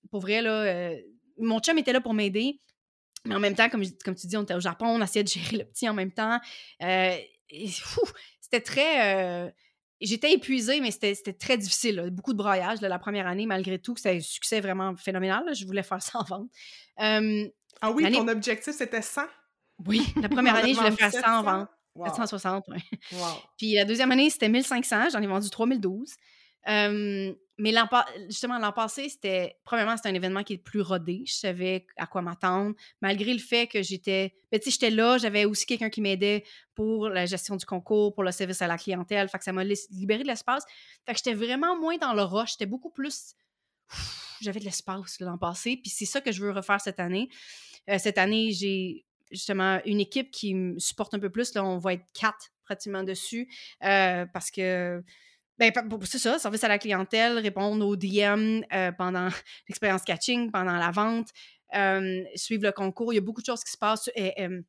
[0.10, 0.96] Pour vrai, là, euh,
[1.38, 2.60] mon chum était là pour m'aider.
[3.26, 5.30] Mais en même temps, comme, comme tu dis, on était au Japon, on essayait de
[5.30, 6.40] gérer le petit en même temps.
[6.84, 7.18] Euh,
[8.40, 9.54] c'était très.
[10.02, 11.96] J'étais épuisée, mais c'était très difficile.
[11.96, 12.10] là.
[12.10, 15.44] Beaucoup de broyage là, la première année, malgré tout, c'était un succès vraiment phénoménal.
[15.46, 15.54] là.
[15.54, 16.50] Je voulais faire ça en vente.
[17.00, 17.46] Euh,
[17.82, 19.22] Ah oui, ton objectif, c'était 100?
[19.88, 21.44] oui, la première année, je voulais faire ça en 700?
[21.44, 21.70] vente.
[21.96, 22.06] Wow.
[22.08, 22.78] 760, oui.
[23.14, 23.20] Wow.
[23.58, 25.10] Puis la deuxième année, c'était 1500.
[25.14, 26.14] J'en ai vendu 3012.
[26.68, 27.88] Euh, mais l'an
[28.28, 29.58] justement, l'an passé, c'était.
[29.64, 31.24] Premièrement, c'était un événement qui est plus rodé.
[31.26, 34.36] Je savais à quoi m'attendre, malgré le fait que j'étais.
[34.52, 36.44] Mais tu sais, j'étais là, j'avais aussi quelqu'un qui m'aidait
[36.74, 39.30] pour la gestion du concours, pour le service à la clientèle.
[39.30, 40.66] Fait que ça m'a libéré de l'espace.
[41.06, 42.52] Fait que j'étais vraiment moins dans le rush.
[42.52, 43.36] J'étais beaucoup plus.
[44.42, 45.78] J'avais de l'espace l'an passé.
[45.78, 47.30] Puis c'est ça que je veux refaire cette année.
[47.90, 51.54] Euh, cette année, j'ai justement une équipe qui me supporte un peu plus.
[51.54, 53.50] Là, on va être quatre pratiquement dessus
[53.86, 55.02] euh, parce que.
[55.58, 55.72] Ben,
[56.04, 59.30] c'est ça, service à la clientèle, répondre aux DM euh, pendant
[59.70, 61.30] l'expérience catching, pendant la vente,
[61.76, 63.14] euh, suivre le concours.
[63.14, 64.10] Il y a beaucoup de choses qui se passent.
[64.18, 64.62] euh, euh,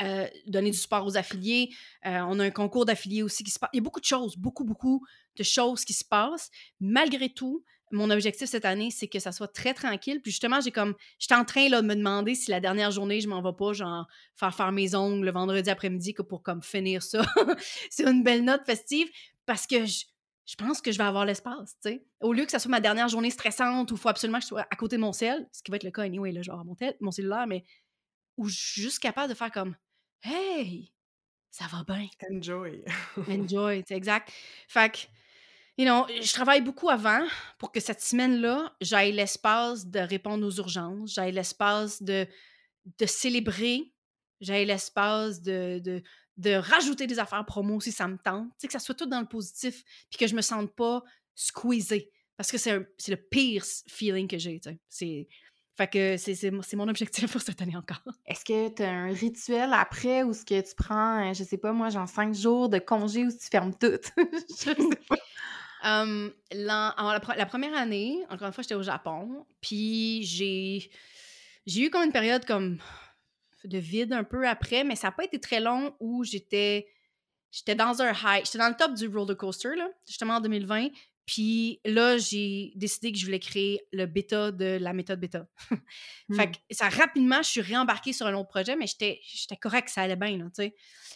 [0.00, 1.68] euh, donner du support aux affiliés.
[2.06, 3.68] Euh, on a un concours d'affiliés aussi qui se passe.
[3.74, 5.04] Il y a beaucoup de choses, beaucoup, beaucoup
[5.36, 6.50] de choses qui se passent.
[6.80, 10.22] Malgré tout, mon objectif cette année, c'est que ça soit très tranquille.
[10.22, 10.94] Puis justement, j'ai comme.
[11.18, 13.74] J'étais en train là, de me demander si la dernière journée, je m'en vais pas,
[13.74, 17.22] genre, faire faire mes ongles le vendredi après-midi pour comme finir ça
[17.90, 19.08] sur une belle note festive.
[19.44, 20.04] Parce que je,
[20.52, 22.04] je pense que je vais avoir l'espace, tu sais.
[22.20, 24.48] Au lieu que ça soit ma dernière journée stressante où il faut absolument que je
[24.48, 26.62] sois à côté de mon cell, ce qui va être le cas anyway, là, genre
[26.62, 27.64] mon, tel, mon cellulaire, mais
[28.36, 29.74] où je suis juste capable de faire comme
[30.22, 30.92] Hey,
[31.50, 32.06] ça va bien.
[32.30, 32.84] Enjoy.
[33.30, 34.30] Enjoy, c'est exact.
[34.68, 34.98] Fait que,
[35.78, 37.26] you know, je travaille beaucoup avant
[37.56, 42.26] pour que cette semaine-là, j'aille l'espace de répondre aux urgences, j'aille l'espace de,
[42.98, 43.94] de célébrer,
[44.42, 46.02] j'aille l'espace de, de,
[46.36, 49.06] de rajouter des affaires promo si ça me tente, tu sais, que ça soit tout
[49.06, 51.02] dans le positif, puis que je me sente pas
[51.34, 52.10] squeezée.
[52.36, 52.78] Parce que c'est
[53.08, 54.78] le pire feeling que j'ai, tu sais.
[54.88, 55.28] C'est...
[55.74, 58.02] Fait que c'est, mon objectif pour cette année encore.
[58.26, 61.56] Est-ce que tu as un rituel après ou est-ce que tu prends, euh, je sais
[61.56, 63.98] pas moi, genre cinq jours de congé où tu fermes tout?
[64.18, 64.74] je sais
[65.08, 65.16] pas.
[65.82, 70.90] Um, la, pre- la première année, encore une fois, j'étais au Japon, puis j'ai
[71.80, 72.78] eu comme une période comme
[73.64, 76.88] de vide un peu après, mais ça n'a pas été très long où j'étais
[77.50, 80.88] j'étais dans un high, j'étais dans le top du roller coaster là, justement en 2020.
[81.24, 85.46] Puis là, j'ai décidé que je voulais créer le bêta de la méthode bêta.
[86.34, 89.88] Fait que ça, rapidement, je suis réembarquée sur un autre projet, mais j'étais j'étais correct,
[89.88, 90.74] ça allait bien, tu sais.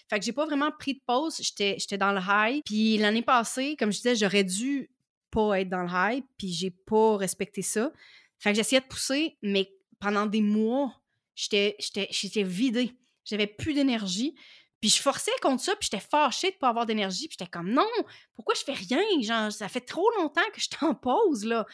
[0.08, 2.62] Fait que j'ai pas vraiment pris de pause, j'étais j'étais dans le high.
[2.64, 4.90] Puis l'année passée, comme je disais, j'aurais dû
[5.30, 7.92] pas être dans le high, puis j'ai pas respecté ça.
[8.38, 10.94] Fait que j'essayais de pousser, mais pendant des mois,
[11.36, 12.92] j'étais vidée.
[13.24, 14.34] J'avais plus d'énergie.
[14.80, 17.70] Puis je forçais contre ça, puis j'étais fâchée de pas avoir d'énergie, puis j'étais comme
[17.70, 17.88] non,
[18.34, 19.02] pourquoi je fais rien?
[19.22, 21.66] Genre, ça fait trop longtemps que je t'en pause, là.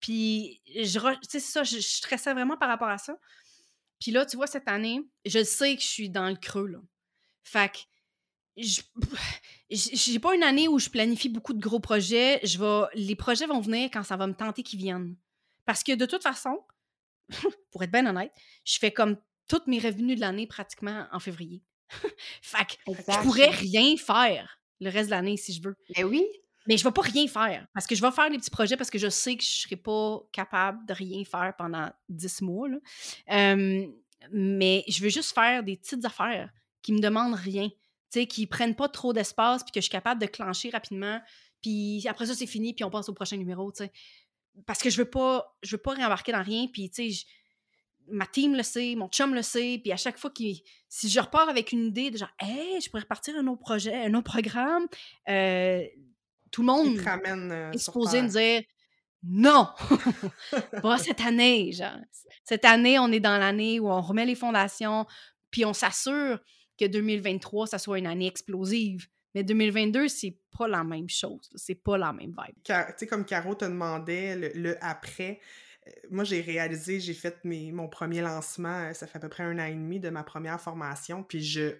[0.00, 0.98] Puis, je,
[1.28, 3.18] tu ça, je, stressais vraiment par rapport à ça.
[4.00, 6.78] Puis là, tu vois, cette année, je sais que je suis dans le creux, là.
[7.42, 7.78] Fait que,
[9.70, 12.40] j'ai pas une année où je planifie beaucoup de gros projets.
[12.44, 15.16] Je vais, les projets vont venir quand ça va me tenter qu'ils viennent.
[15.64, 16.60] Parce que de toute façon,
[17.70, 18.32] pour être bien honnête,
[18.64, 19.16] je fais comme
[19.48, 21.62] tous mes revenus de l'année pratiquement en février.
[22.42, 25.76] fait que, je pourrais rien faire le reste de l'année si je veux.
[25.96, 26.24] Ben oui.
[26.66, 28.90] Mais je vais pas rien faire parce que je vais faire des petits projets parce
[28.90, 32.68] que je sais que je serai pas capable de rien faire pendant 10 mois.
[32.68, 32.76] là.
[33.32, 33.86] Euh,
[34.32, 36.50] mais je veux juste faire des petites affaires
[36.82, 37.70] qui me demandent rien,
[38.10, 41.20] qui prennent pas trop d'espace puis que je suis capable de clencher rapidement.
[41.62, 43.92] Puis après ça, c'est fini puis on passe au prochain numéro, tu sais.
[44.66, 47.24] Parce que je veux pas, je veux pas réembarquer dans rien puis tu sais,
[48.10, 51.20] ma team le sait, mon chum le sait, puis à chaque fois qu'il si je
[51.20, 54.30] repars avec une idée de genre hey, je pourrais repartir un autre projet, un autre
[54.30, 54.86] programme,
[55.28, 55.82] euh,
[56.50, 58.62] tout le monde Il te ramène euh, est supposé me dire
[59.22, 59.68] non,
[60.82, 61.98] pas cette année, genre.
[62.44, 65.06] Cette année, on est dans l'année où on remet les fondations,
[65.50, 66.38] puis on s'assure
[66.78, 69.08] que 2023, ça soit une année explosive.
[69.38, 71.48] Mais 2022, c'est pas la même chose.
[71.54, 72.56] C'est pas la même vibe.
[72.64, 75.38] Tu sais, comme Caro te demandait, le, le après,
[75.86, 79.28] euh, moi, j'ai réalisé, j'ai fait mes, mon premier lancement, euh, ça fait à peu
[79.28, 81.70] près un an et demi de ma première formation, puis je...
[81.70, 81.78] Tu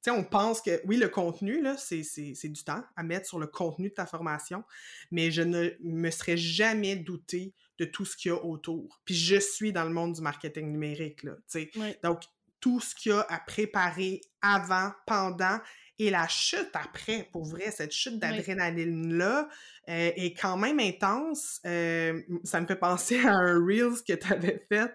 [0.00, 3.26] sais, on pense que, oui, le contenu, là, c'est c'est- c'est du temps à mettre
[3.26, 4.64] sur le contenu de ta formation,
[5.10, 9.00] mais je ne me serais jamais douté de tout ce qu'il y a autour.
[9.04, 11.70] Puis je suis dans le monde du marketing numérique, là, tu sais.
[12.02, 12.22] Donc,
[12.60, 15.58] tout ce qu'il y a à préparer avant, pendant
[15.98, 19.48] et la chute après, pour vrai, cette chute d'adrénaline-là
[19.88, 21.60] euh, est quand même intense.
[21.64, 24.92] Euh, ça me fait penser à un Reels que tu avais fait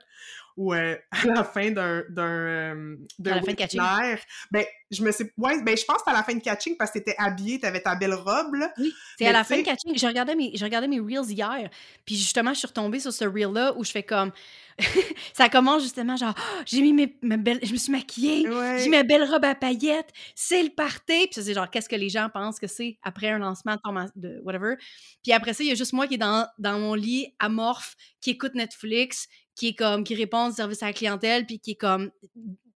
[0.70, 3.82] euh, à la fin d'un d'un euh, d'un À la fin de Catching.
[3.82, 4.20] webinaire,
[4.52, 6.92] ben je me sais ouais, ben je pense que à la fin de catching parce
[6.92, 8.72] que t'étais habillée, t'avais ta belle robe là.
[8.78, 9.98] Oui, c'est à la fin de catching.
[9.98, 11.70] Je regardais, mes, je regardais mes reels hier.
[12.06, 14.32] Puis justement, je suis retombée sur ce reel-là où je fais comme.
[15.34, 17.60] ça commence justement genre, Ah, j'ai mis mes, ma belle.
[17.64, 18.50] Je me suis maquillée.
[18.50, 18.80] Ouais.
[18.84, 20.12] J'ai ma belle robe à paillettes.
[20.36, 21.28] C'est le party.
[21.28, 23.78] Puis ça, c'est genre, qu'est-ce que les gens pensent que c'est après un lancement
[24.16, 24.76] de whatever.
[25.24, 27.96] Puis après ça, il y a juste moi qui est dans, dans mon lit, amorphe,
[28.20, 31.72] qui écoute Netflix, qui est comme, qui répond au service à la clientèle, puis qui
[31.72, 32.12] est comme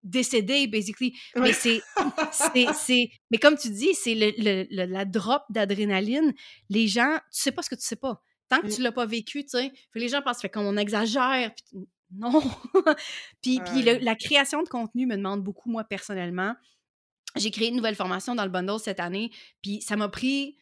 [0.04, 1.14] décédé, basically.
[1.36, 1.82] Mais c'est,
[2.76, 6.34] c'est, mais comme tu dis, c'est le, le- le- la drop d'adrénaline.
[6.70, 8.22] Les gens, tu sais pas ce que tu sais pas.
[8.50, 8.76] Tant que Mm.
[8.76, 9.72] tu l'as pas vécu, tu sais.
[9.96, 11.52] Les gens pensent, fait comme on exagère.
[11.56, 11.80] puis
[12.16, 12.42] non.
[13.42, 16.54] puis, puis le- la création de contenu me demande beaucoup, moi, personnellement.
[17.36, 20.58] J'ai créé une nouvelle formation dans le bundle cette année, puis ça m'a pris,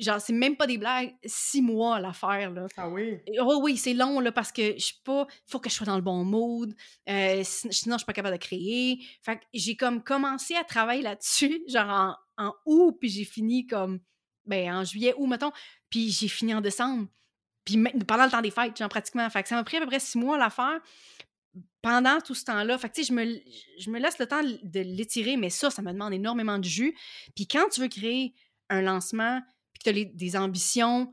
[0.00, 2.66] genre, c'est même pas des blagues, six mois à la faire, là.
[2.76, 3.18] Ah oui?
[3.40, 5.26] Oh oui, c'est long, là, parce que je suis pas.
[5.46, 6.74] faut que je sois dans le bon mood.
[7.08, 8.98] euh, sin- sinon, je suis pas capable de créer.
[9.22, 13.66] Fait que j'ai comme commencé à travailler là-dessus, genre en, en août, puis j'ai fini
[13.66, 14.00] comme.
[14.46, 15.52] Ben, en juillet, août, mettons.
[15.90, 17.06] Puis j'ai fini en décembre.
[17.64, 17.76] Puis
[18.08, 19.28] pendant le temps des fêtes, genre pratiquement.
[19.30, 20.80] Fait que ça m'a pris à peu près six mois à la faire.
[21.82, 23.40] Pendant tout ce temps-là, fait que tu sais, je me,
[23.78, 26.94] je me laisse le temps de l'étirer, mais ça, ça me demande énormément de jus.
[27.34, 28.34] Puis quand tu veux créer
[28.68, 29.40] un lancement,
[29.82, 31.12] puis que tu as des ambitions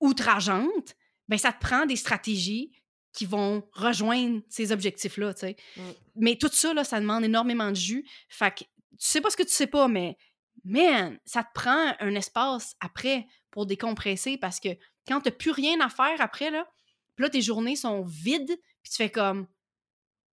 [0.00, 0.96] outrageantes,
[1.28, 2.72] ben ça te prend des stratégies
[3.12, 5.56] qui vont rejoindre ces objectifs-là, tu sais.
[5.76, 5.82] Mm.
[6.16, 8.06] Mais tout ça, là, ça demande énormément de jus.
[8.28, 8.68] Fait que tu
[8.98, 10.16] sais pas ce que tu sais pas, mais
[10.64, 14.68] man, ça te prend un espace après pour décompresser parce que
[15.08, 16.66] quand t'as plus rien à faire après, là,
[17.14, 19.46] puis là, tes journées sont vides, puis tu fais comme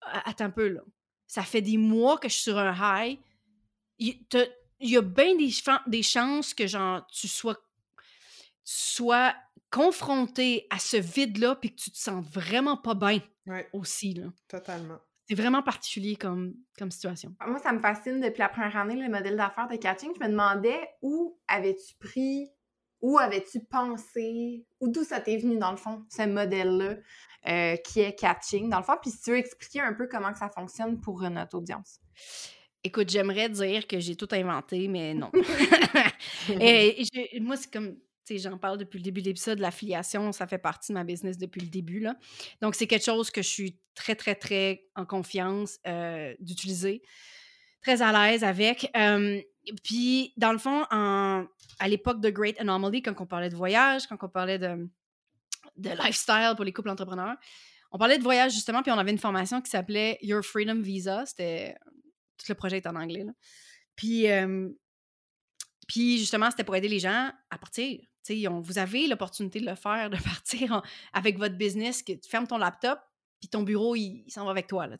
[0.03, 0.81] Attends un peu, là.
[1.27, 3.19] Ça fait des mois que je suis sur un high.
[4.29, 4.47] T'as-
[4.83, 9.35] il y a bien des, chan- des chances que genre tu sois tu sois
[9.71, 14.15] confronté à ce vide-là puis que tu te sentes vraiment pas bien Ouais, aussi.
[14.15, 14.27] là.
[14.49, 14.99] totalement.
[15.29, 17.35] C'est vraiment particulier comme, comme situation.
[17.47, 20.13] Moi, ça me fascine depuis la première année, le modèle d'affaires de catching.
[20.15, 22.49] Je me demandais où avais-tu pris,
[23.01, 26.97] où avais-tu pensé, ou d'où ça t'est venu, dans le fond, ce modèle-là,
[27.49, 28.97] euh, qui est catching, dans le fond?
[29.01, 31.99] Puis si tu veux expliquer un peu comment que ça fonctionne pour euh, notre audience.
[32.85, 35.31] Écoute, j'aimerais dire que j'ai tout inventé, mais non.
[36.61, 39.59] et, et je- moi, c'est comme, tu sais, j'en parle depuis le début de l'épisode,
[39.61, 42.17] l'affiliation, ça fait partie de ma business depuis le début, là.
[42.61, 47.03] Donc, c'est quelque chose que je suis très, très, très en confiance euh, d'utiliser,
[47.83, 48.91] très à l'aise avec.
[48.97, 49.41] Euh,
[49.85, 51.45] puis, dans le fond, en-
[51.79, 54.89] à l'époque de Great Anomaly, quand on parlait de voyage, quand on parlait de,
[55.77, 57.37] de lifestyle pour les couples entrepreneurs,
[57.93, 61.27] on parlait de voyage justement, puis on avait une formation qui s'appelait Your Freedom Visa.
[61.27, 61.77] C'était
[62.43, 63.25] tout le projet est en anglais.
[63.25, 63.33] Là.
[63.97, 64.27] Puis,
[65.89, 68.01] puis justement, c'était pour aider les gens à partir.
[68.49, 70.83] On- vous avez l'opportunité de le faire, de partir
[71.13, 73.01] avec votre business, que tu fermes ton laptop,
[73.41, 74.87] puis ton bureau, il, s'en va avec toi.
[74.87, 74.97] Là,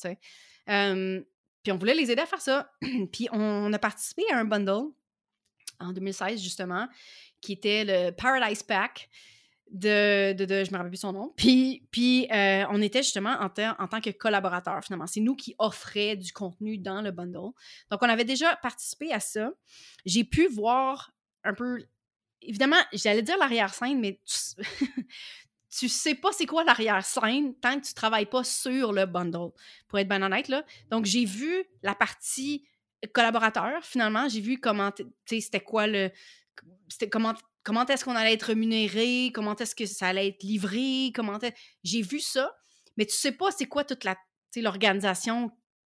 [1.63, 2.73] puis on voulait les aider à faire ça.
[3.13, 4.91] puis on a participé à un bundle
[5.79, 6.89] en 2016, justement,
[7.41, 9.09] qui était le Paradise Pack
[9.73, 11.33] de, de, de- je me rappelle plus son nom.
[11.37, 15.07] Puis, puis euh, on était justement en, en tant que collaborateur, finalement.
[15.07, 17.53] C'est nous qui offrait du contenu dans le bundle.
[17.91, 19.51] Donc, on avait déjà participé à ça.
[20.05, 21.11] J'ai pu voir
[21.43, 21.83] un peu.
[22.43, 24.63] Évidemment, j'allais dire l'arrière-scène, mais tu,
[25.79, 29.53] tu sais pas c'est quoi l'arrière-scène tant que tu travailles pas sur le bundle,
[29.89, 30.49] pour être bien honnête.
[30.49, 30.65] Là.
[30.91, 32.67] Donc, j'ai vu la partie
[33.13, 34.29] collaborateur, finalement.
[34.29, 36.11] J'ai vu comment, tu sais, c'était quoi le.
[36.89, 41.13] C'était comment comment est-ce qu'on allait être rémunéré, comment est-ce que ça allait être livré,
[41.15, 41.39] comment
[41.85, 42.55] j'ai vu ça,
[42.97, 44.05] mais tu sais pas c'est quoi toute
[44.57, 45.51] l'organisation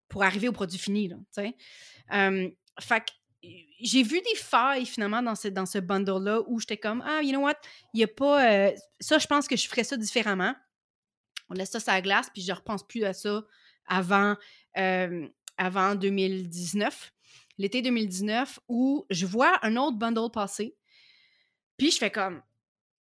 [0.09, 1.18] pour arriver au produit fini là.
[2.13, 2.49] Euh,
[2.80, 3.03] fait
[3.80, 7.22] j'ai vu des failles finalement dans ce, dans ce bundle là où j'étais comme ah
[7.22, 7.55] you know what,
[7.93, 10.55] il y a pas euh, ça je pense que je ferais ça différemment.
[11.49, 13.43] On laisse ça sur la glace puis je repense plus à ça
[13.86, 14.36] avant
[15.59, 17.11] avant 2019,
[17.57, 20.78] l'été 2019 où je vois un autre bundle passer
[21.78, 22.42] puis je fais comme,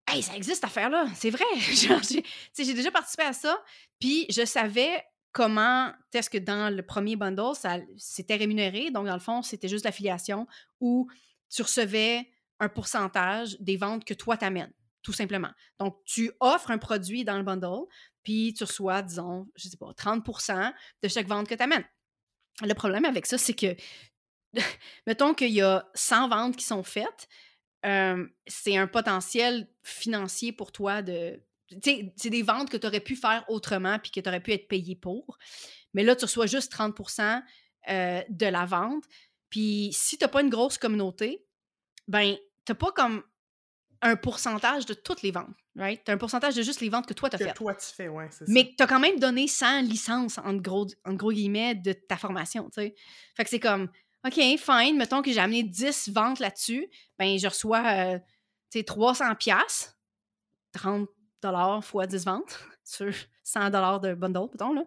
[0.09, 1.45] hey, ça existe cette affaire-là, c'est vrai.
[1.57, 3.63] J'ai déjà participé à ça.
[3.99, 8.91] Puis je savais comment est-ce que dans le premier bundle, ça c'était rémunéré.
[8.91, 10.47] Donc, dans le fond, c'était juste l'affiliation
[10.81, 11.11] où
[11.51, 14.73] tu recevais un pourcentage des ventes que toi t'amènes,
[15.03, 15.51] tout simplement.
[15.79, 17.85] Donc, tu offres un produit dans le bundle,
[18.23, 20.73] puis tu reçois, disons, je sais pas, 30%
[21.03, 21.85] de chaque vente que tu amènes.
[22.63, 23.75] Le problème avec ça, c'est que
[25.07, 27.29] mettons qu'il y a 100 ventes qui sont faites,
[27.85, 31.41] euh, c'est un potentiel financier pour toi de.
[31.83, 34.69] C'est des ventes que tu aurais pu faire autrement puis que tu aurais pu être
[34.69, 35.39] payé pour.
[35.93, 37.43] Mais là, tu reçois juste 30%
[37.89, 39.05] euh, de la vente.
[39.51, 41.45] Puis si tu n'as pas une grosse communauté,
[42.07, 43.23] ben, tu n'as pas comme
[44.03, 46.03] un pourcentage de toutes les ventes, right?
[46.05, 47.55] Tu as un pourcentage de juste les ventes que toi, tu as Que faites.
[47.57, 48.53] toi, tu fais, ouais, c'est ça.
[48.53, 52.19] Mais tu as quand même donné 100 licences, en gros, en gros guillemets, de ta
[52.19, 52.95] formation, tu sais.
[53.35, 53.89] Fait que c'est comme,
[54.27, 58.19] OK, fine, mettons que j'ai amené 10 ventes là-dessus, ben je reçois, euh,
[58.71, 59.99] tu sais, 300 piastres,
[60.73, 61.09] 30
[61.83, 63.13] fois 10 ventes, sur
[63.43, 63.71] 100
[64.01, 64.85] de bundle, mettons, là.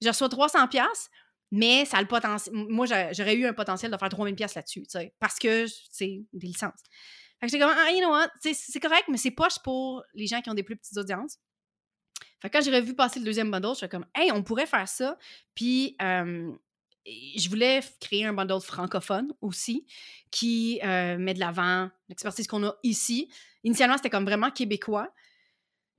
[0.00, 1.10] Je reçois 300 piastres,
[1.52, 2.54] mais ça a le potentiel...
[2.56, 4.84] Moi, j'a- j'aurais eu un potentiel de faire 3000 piastres là-dessus,
[5.20, 6.80] parce que c'est des licences.
[7.38, 10.26] Fait que j'étais comme, ah, you know what, c'est correct, mais c'est poche pour les
[10.26, 11.38] gens qui ont des plus petites audiences.
[12.40, 14.66] Fait que quand j'ai revu passer le deuxième bundle, je suis comme, hey, on pourrait
[14.66, 15.16] faire ça.
[15.54, 16.52] Puis, euh,
[17.06, 19.86] je voulais créer un bundle francophone aussi
[20.30, 23.28] qui euh, met de l'avant l'expertise qu'on a ici.
[23.64, 25.12] Initialement, c'était comme vraiment québécois.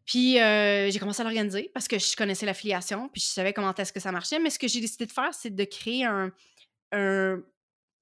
[0.06, 3.74] Puis, euh, j'ai commencé à l'organiser parce que je connaissais l'affiliation, puis je savais comment
[3.74, 4.40] est-ce que ça marchait.
[4.40, 6.32] Mais ce que j'ai décidé de faire, c'est de créer un,
[6.92, 7.42] un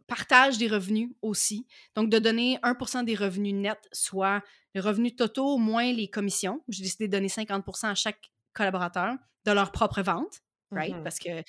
[0.08, 1.68] partage des revenus aussi.
[1.96, 4.44] Donc, de donner 1% des revenus nets, soit
[4.74, 6.62] les revenus totaux moins les commissions.
[6.70, 10.42] J'ai décidé de donner 50% à chaque collaborateur de leur propre vente,
[10.72, 10.96] right?
[10.96, 11.04] Mhm.
[11.04, 11.44] Parce que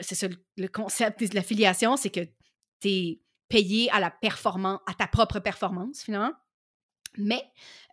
[0.00, 2.24] c'est ça le, concept de l'affiliation, c'est que
[2.80, 6.32] tu es payé à la performance, à ta propre performance, finalement.
[7.16, 7.42] Mais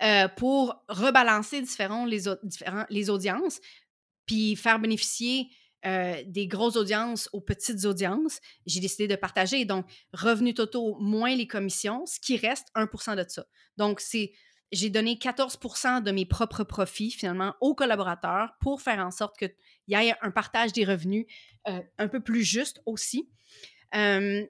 [0.04, 3.60] euh, pour rebalancer différents les, différents, les audiences,
[4.26, 5.50] puis faire bénéficier
[5.86, 9.66] euh, des grosses audiences aux petites audiences, j'ai décidé de partager.
[9.66, 13.46] Donc, revenus totaux moins les commissions, ce qui reste 1% de ça.
[13.78, 14.34] Donc, c'est
[14.72, 19.54] j'ai donné 14% de mes propres profits finalement aux collaborateurs pour faire en sorte qu'il
[19.88, 21.26] y ait un partage des revenus
[21.68, 23.30] euh, un peu plus juste aussi.
[23.96, 24.44] Euh,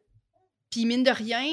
[0.72, 1.45] Puis mine de rien,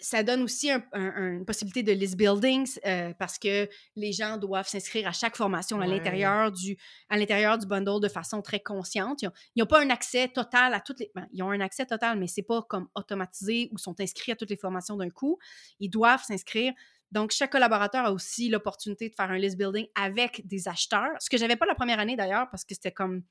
[0.00, 4.36] ça donne aussi un- un- une possibilité de list building euh, parce que les gens
[4.38, 5.96] doivent s'inscrire à chaque formation à Ouais.
[5.96, 6.78] l'intérieur du
[7.08, 9.22] à l'intérieur du bundle de façon très consciente.
[9.22, 11.10] Ils n'ont pas un accès total à toutes les.
[11.14, 14.36] ben, ils ont un accès total, mais c'est pas comme automatisé ou sont inscrits à
[14.36, 15.38] toutes les formations d'un coup.
[15.80, 16.72] Ils doivent s'inscrire.
[17.12, 21.10] Donc, chaque collaborateur a aussi l'opportunité de faire un list building avec des acheteurs.
[21.20, 23.22] Ce que j'avais pas la première année d'ailleurs, parce que c'était comme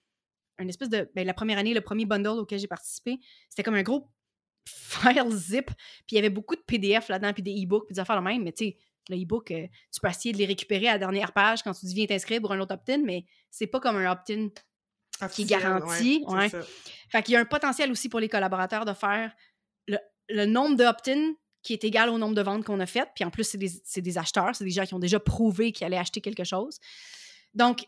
[0.60, 1.10] une espèce de.
[1.16, 3.20] Ben, la première année, le premier bundle auquel j'ai participé,
[3.50, 4.10] c'était comme un gros
[4.68, 5.68] file zip.
[5.68, 8.24] Puis il y avait beaucoup de PDF là-dedans, puis des e-books, puis des affaires de
[8.24, 8.44] même.
[8.44, 8.78] Mais tu sais,
[9.10, 11.86] le e-book, euh, tu peux essayer de les récupérer à la dernière page quand tu
[11.86, 14.50] dis viens t'inscrire pour un autre opt-in, mais c'est pas comme un opt-in
[15.32, 16.24] qui est garanti.
[16.28, 16.62] ouais, ouais.
[17.10, 19.34] Fait qu'il y a un potentiel aussi pour les collaborateurs de faire
[19.88, 19.98] le,
[20.30, 21.34] le nombre de opt-in
[21.66, 23.10] qui est égal au nombre de ventes qu'on a faites.
[23.16, 25.86] Puis en plus, c'est des, des acheteurs, c'est des gens qui ont déjà prouvé qu'ils
[25.86, 26.80] allaient acheter quelque chose.
[27.56, 27.84] Donc,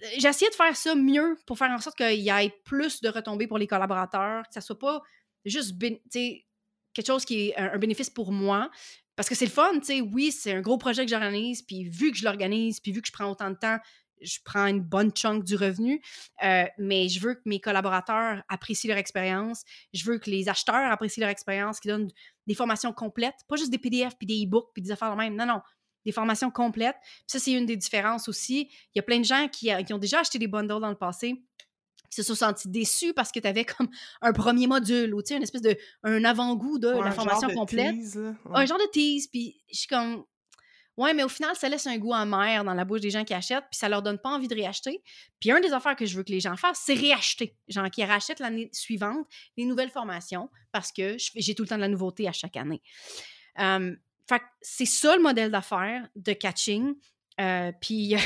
[0.00, 3.48] essayé de faire ça mieux pour faire en sorte qu'il y ait plus de retombées
[3.48, 5.02] pour les collaborateurs, que ça soit pas
[5.44, 8.70] juste quelque chose qui est un, bénéfice pour moi.
[9.16, 11.82] Parce que c'est le fun, tu sais, oui, c'est un gros projet que j'organise, puis
[11.82, 13.78] vu que je l'organise, puis vu que je prends autant de temps,
[14.22, 16.00] je prends une bonne chunk du revenu,
[16.44, 19.64] euh, mais je veux que mes collaborateurs apprécient leur expérience.
[19.92, 22.10] Je veux que les acheteurs apprécient leur expérience, qu'ils donnent
[22.48, 25.36] des formations complètes, pas juste des PDF, puis des e-books, puis des affaires de même.
[25.36, 25.60] Non, non,
[26.04, 26.96] des formations complètes.
[27.02, 28.70] Puis ça, c'est une des différences aussi.
[28.94, 30.96] Il y a plein de gens qui, qui ont déjà acheté des bundles dans le
[30.96, 31.44] passé,
[32.10, 33.88] qui se sont sentis déçus parce que tu avais comme
[34.22, 37.04] un premier module ou tu sais, une espèce de un avant-goût de Ouais, la un
[37.04, 38.32] genre formation de complète tease, ouais.
[38.54, 40.24] un genre de tease, puis je suis comme...
[40.98, 43.32] Ouais, mais au final, ça laisse un goût amer dans la bouche des gens qui
[43.32, 45.00] achètent, puis ça leur donne pas envie de réacheter.
[45.38, 47.54] Puis un des affaires que je veux que les gens fassent, c'est réacheter.
[47.68, 49.24] Genre qui rachètent l'année suivante
[49.56, 52.82] les nouvelles formations, parce que j'ai tout le temps de la nouveauté à chaque année.
[53.60, 53.94] Euh,
[54.28, 56.96] fait c'est ça le modèle d'affaires de catching.
[57.40, 58.18] Euh, puis, tu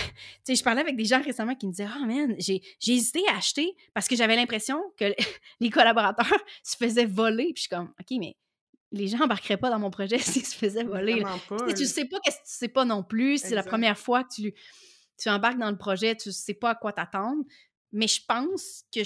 [0.45, 3.37] sais, je parlais avec des gens récemment qui me disaient Ah, man, j'ai hésité à
[3.37, 5.15] acheter parce que j'avais l'impression que
[5.61, 6.27] les collaborateurs
[6.63, 7.53] se faisaient voler.
[7.53, 8.35] Puis je suis comme OK, mais
[8.93, 11.23] les gens embarqueraient pas dans mon projet s'ils se faisaient voler.
[11.49, 11.57] pas.
[11.65, 13.39] Tu sais, tu sais pas qu'est-ce que tu sais pas non plus.
[13.39, 14.55] C'est la première fois que tu,
[15.19, 17.43] tu embarques dans le projet, tu sais pas à quoi t'attendre.
[17.93, 19.01] Mais je pense que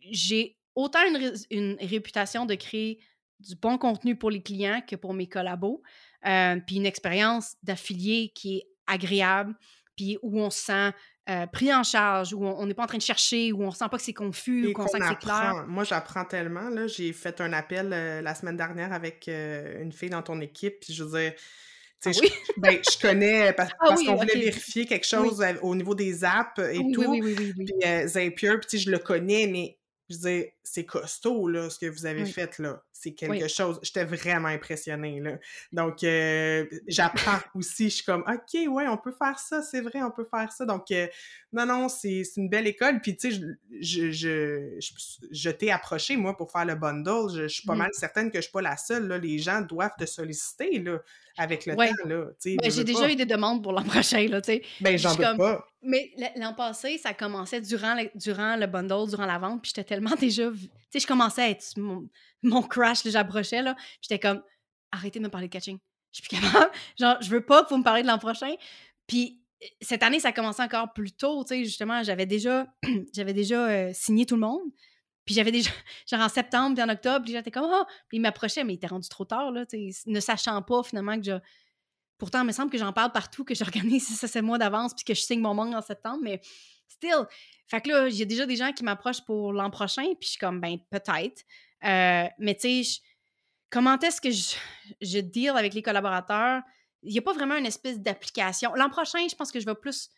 [0.00, 3.00] j'ai autant une, ré- une réputation de créer
[3.40, 5.82] du bon contenu pour les clients que pour mes collabos.
[6.26, 9.54] Euh, puis une expérience d'affilié qui est agréable,
[9.96, 10.90] puis où on se sent
[11.28, 13.84] euh, pris en charge, où on n'est pas en train de chercher, où on sent
[13.90, 15.64] pas que c'est confus, on qu'on sent que c'est clair.
[15.68, 16.68] Moi, j'apprends tellement.
[16.70, 16.86] Là.
[16.86, 20.80] J'ai fait un appel euh, la semaine dernière avec euh, une fille dans ton équipe.
[20.80, 21.32] Puis je veux dire,
[22.06, 22.14] Ah oui?
[22.14, 25.94] je, ben, je connais parce, Ah parce oui, qu'on voulait vérifier quelque chose au niveau
[25.94, 27.02] des apps et Oui, tout.
[27.02, 27.64] oui, oui, oui, oui, oui.
[27.80, 31.86] Puis Zapier, puis je le connais, mais je veux dire, c'est costaud, là, ce que
[31.86, 32.32] vous avez Oui.
[32.32, 32.82] fait, là.
[33.00, 33.48] C'est quelque Oui.
[33.48, 33.78] chose.
[33.82, 35.38] J'étais vraiment impressionnée, là.
[35.72, 37.84] Donc, euh, j'apprends aussi.
[37.90, 40.64] Je suis comme, OK, ouais, on peut faire ça, c'est vrai, on peut faire ça.
[40.66, 41.06] Donc, euh,
[41.52, 43.00] non, non, c'est une belle école.
[43.00, 43.38] Puis, tu sais,
[43.80, 44.92] je, je, je, je,
[45.30, 47.28] je t'ai approché, moi, pour faire le bundle.
[47.34, 47.78] Je, je suis pas Mhm.
[47.78, 49.18] mal certaine que je suis pas la seule, là.
[49.18, 50.98] Les gens doivent te solliciter, là,
[51.36, 51.88] avec le Ouais.
[51.88, 52.24] temps, là.
[52.44, 54.62] Ben, veux, j'ai veux déjà eu des demandes pour l'an prochain, là, tu sais.
[54.80, 55.64] Ben, j'en doute comme- pas.
[55.82, 59.84] Mais l'an passé, ça commençait durant le, durant le bundle, durant la vente, puis j'étais
[59.88, 60.50] tellement déjà...
[60.50, 61.62] Tu sais, je commençais à être
[62.42, 63.76] mon, là, j'approchais, là.
[64.00, 64.42] J'étais comme,
[64.92, 65.78] arrêtez de me parler de catching.
[66.12, 66.70] Je suis plus capable.
[66.98, 68.54] Genre, je veux pas que vous me parlez de l'an prochain.
[69.06, 69.42] Puis
[69.80, 72.66] cette année, ça a commencé encore plus tôt, tu sais, justement, j'avais déjà,
[73.14, 74.62] j'avais déjà signé tout le monde.
[75.24, 75.70] Puis j'avais déjà,
[76.10, 77.86] genre en septembre, puis en octobre, puis j'étais comme, ah!
[78.08, 81.16] Puis il m'approchait, mais il était rendu trop tard, là, tu ne sachant pas, finalement,
[81.16, 81.32] que je...
[82.16, 84.94] Pourtant, il me semble que j'en parle partout, que j'organise 6 à 7 mois d'avance,
[84.94, 86.40] puis que je signe mon monde en septembre, mais
[86.88, 87.26] still.
[87.66, 90.22] Fait que là, il y a déjà des gens qui m'approchent pour l'an prochain, puis
[90.22, 91.44] je suis comme, ben, peut-être.
[91.84, 93.00] Euh, mais tu sais,
[93.70, 94.56] comment est-ce que je,
[95.00, 96.62] je deal avec les collaborateurs?
[97.02, 98.74] Il n'y a pas vraiment une espèce d'application.
[98.74, 100.10] L'an prochain, je pense que je vais plus.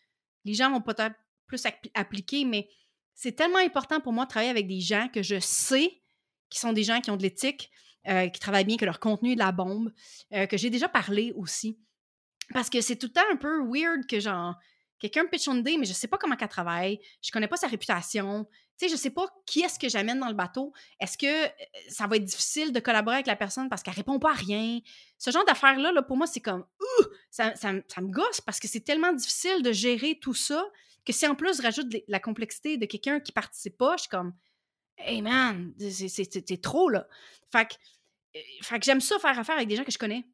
[0.44, 1.14] Les gens vont peut-être
[1.46, 2.68] plus appli- appliquer, mais
[3.14, 6.00] c'est tellement important pour moi de travailler avec des gens que je sais
[6.48, 7.70] qui sont des gens qui ont de l'éthique,
[8.08, 9.92] euh, qui travaillent bien, que leur contenu est de la bombe,
[10.32, 11.78] euh, que j'ai déjà parlé aussi.
[12.52, 14.56] Parce que c'est tout le temps un peu weird que, genre,
[15.00, 17.56] quelqu'un me pitch une idée, mais je sais pas comment qu'elle travaille, je connais pas
[17.56, 18.44] sa réputation,
[18.78, 20.72] tu sais, je sais pas qui est-ce que j'amène dans le bateau.
[21.00, 21.48] Est-ce que euh,
[21.88, 24.80] ça va être difficile de collaborer avec la personne parce qu'elle répond pas à rien?
[25.18, 28.68] Ce genre d'affaires-là, là, pour moi, c'est comme, ouh, ça, ça me- gosse parce que
[28.68, 30.64] c'est tellement difficile de gérer tout ça
[31.04, 34.08] que si en plus je rajoute la complexité de quelqu'un qui participe pas, je suis
[34.10, 34.34] comme,
[34.98, 37.06] hey man, c'est- trop, là.
[37.52, 37.74] Fait que,
[38.36, 40.26] euh, fait que j'aime ça faire affaire avec des gens que je connais.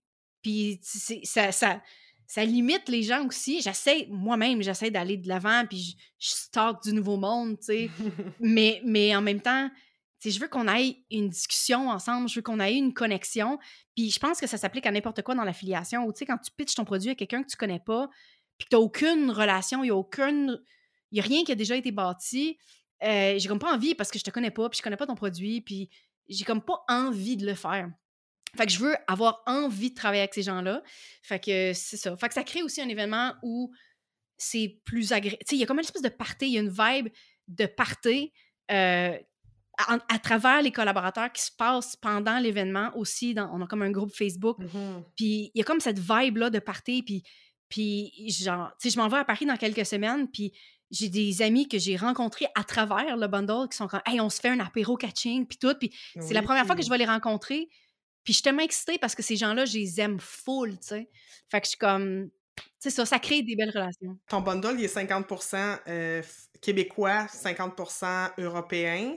[0.43, 1.83] Puis ça, ça,
[2.27, 3.61] ça limite les gens aussi.
[3.62, 7.91] J'essaie, moi-même, j'essaie d'aller de l'avant, puis je, je stocke du nouveau monde, tu sais.
[8.41, 9.68] mais, mais en même temps,
[10.20, 13.59] tu sais, je veux qu'on ait une discussion ensemble, je veux qu'on ait une connexion.
[13.95, 16.05] Puis je pense que ça s'applique à n'importe quoi dans l'affiliation.
[16.07, 18.09] Ou tu sais, quand tu pitches ton produit à quelqu'un que tu connais pas,
[18.59, 20.61] puis que tu n'as aucune relation, il n'y a aucune.
[21.12, 22.59] Il n'y a rien qui a déjà été bâti.
[23.05, 25.07] euh, j'ai comme pas envie parce que je te connais pas, puis je connais pas
[25.07, 25.91] ton produit, puis
[26.29, 27.91] j'ai comme pas envie de le faire.
[28.57, 30.83] Fait que je veux avoir envie de travailler avec ces gens-là.
[31.23, 32.17] Fait que c'est ça.
[32.17, 33.73] Fait que ça crée aussi un événement où
[34.39, 35.39] c'est plus agréable.
[35.41, 37.09] Tu sais, il y a comme une espèce de party, il y a une vibe
[37.49, 38.33] de party
[38.71, 39.17] euh,
[39.79, 43.35] à, à travers les collaborateurs qui se passent pendant l'événement aussi.
[43.35, 44.59] Dans, on a comme un groupe Facebook.
[44.59, 45.05] Mhm.
[45.17, 47.03] Puis il y a comme cette vibe-là de party.
[47.03, 47.23] Puis,
[47.69, 50.29] puis genre, tu sais, je m'en vais à Paris dans quelques semaines.
[50.31, 50.53] Puis
[50.91, 54.31] j'ai des amis que j'ai rencontrés à travers le bundle qui sont comme, hey, on
[54.31, 55.47] se fait un apéro catching.
[55.47, 55.75] Puis tout.
[55.79, 57.69] Puis c'est la première fois que je vais les rencontrer.
[58.27, 61.09] Puis je suis tellement excitée parce que ces gens-là, je les aime full, tu sais.
[61.51, 62.29] Fait que je suis comme.
[62.57, 64.18] Tu sais, ça, ça crée des belles relations.
[64.29, 66.22] Ton bundle, il est 50% euh,
[66.61, 69.16] québécois, 50% européen.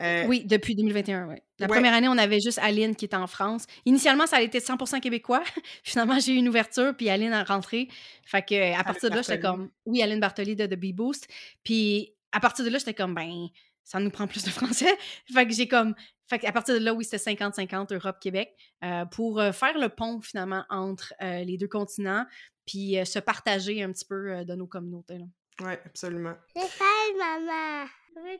[0.00, 1.36] Euh, Oui, depuis 2021, oui.
[1.58, 1.72] La Ouais.
[1.74, 3.66] première année, on avait juste Aline qui était en France.
[3.86, 5.42] Initialement, ça a été 100% québécois.
[5.84, 7.88] Finalement, j'ai eu une ouverture, puis Aline a rentré.
[8.24, 11.28] Fait que à partir de là, j'étais comme, oui, Aline Bartoli de The Bee Boost.
[11.64, 13.48] Puis à partir de là, j'étais comme, ben,
[13.90, 14.96] ça nous prend plus de français.
[15.34, 15.96] fait que j'ai comme,
[16.28, 20.20] fait qu'à partir de là, oui, c'était 50-50 Europe-Québec euh, pour euh, faire le pont
[20.20, 22.24] finalement entre euh, les deux continents,
[22.66, 25.18] puis euh, se partager un petit peu euh, de nos communautés.
[25.18, 25.24] là.
[25.60, 26.34] Oui, absolument.
[26.54, 26.84] C'est ça,
[27.18, 27.86] maman.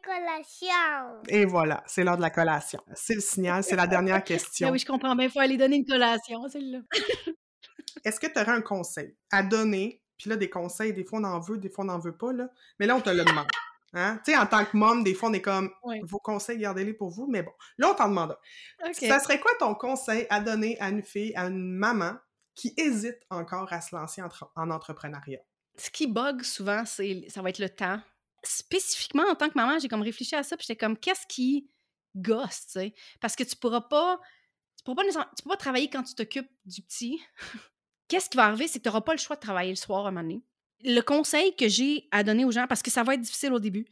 [0.05, 1.23] Collation.
[1.29, 2.81] Et voilà, c'est l'heure de la collation.
[2.95, 4.69] C'est le signal, c'est la dernière question.
[4.69, 6.79] Ah oui, je comprends bien, il faut aller donner une collation, celle-là.
[8.05, 10.01] Est-ce que tu aurais un conseil à donner?
[10.17, 12.33] Puis là, des conseils, des fois on en veut, des fois on n'en veut pas,
[12.33, 12.49] là.
[12.79, 13.49] Mais là, on te le demande.
[13.93, 14.21] Hein?
[14.25, 15.71] Tu sais, en tant que mom, des fois, on est comme,
[16.03, 17.27] vos conseils, gardez-les pour vous.
[17.27, 18.37] Mais bon, là, on t'en demande
[18.83, 18.89] un.
[18.91, 18.95] OK.
[18.97, 22.13] Ça serait quoi ton conseil à donner à une fille, à une maman
[22.55, 25.41] qui hésite encore à se lancer entre- en entrepreneuriat?
[25.77, 28.01] ce qui bug souvent, c'est ça va être le temps.
[28.43, 31.71] Spécifiquement, en tant que maman, j'ai comme réfléchi à ça, puis j'étais comme, qu'est-ce qui
[32.17, 32.95] gosse, tu sais?
[33.21, 34.21] Parce que tu pourras pas,
[34.77, 35.05] tu pourras pas,
[35.37, 37.21] tu pourras pas travailler quand tu t'occupes du petit.
[38.09, 40.05] qu'est-ce qui va arriver, c'est que tu n'auras pas le choix de travailler le soir
[40.05, 40.43] à un moment donné.
[40.85, 43.61] Le conseil que j'ai à donner aux gens, parce que ça va être difficile au
[43.61, 43.87] début,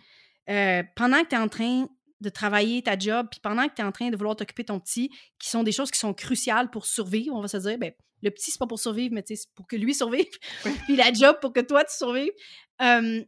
[0.48, 1.88] euh, pendant que tu es en train
[2.20, 4.68] de travailler ta job, puis pendant que tu es en train de vouloir t'occuper de
[4.68, 7.78] ton petit, qui sont des choses qui sont cruciales pour survivre, on va se dire,
[7.78, 10.26] ben, le petit, c'est pas pour survivre, mais c'est pour que lui survive,
[10.86, 12.32] puis la job pour que toi, tu survives.
[12.82, 13.22] Euh,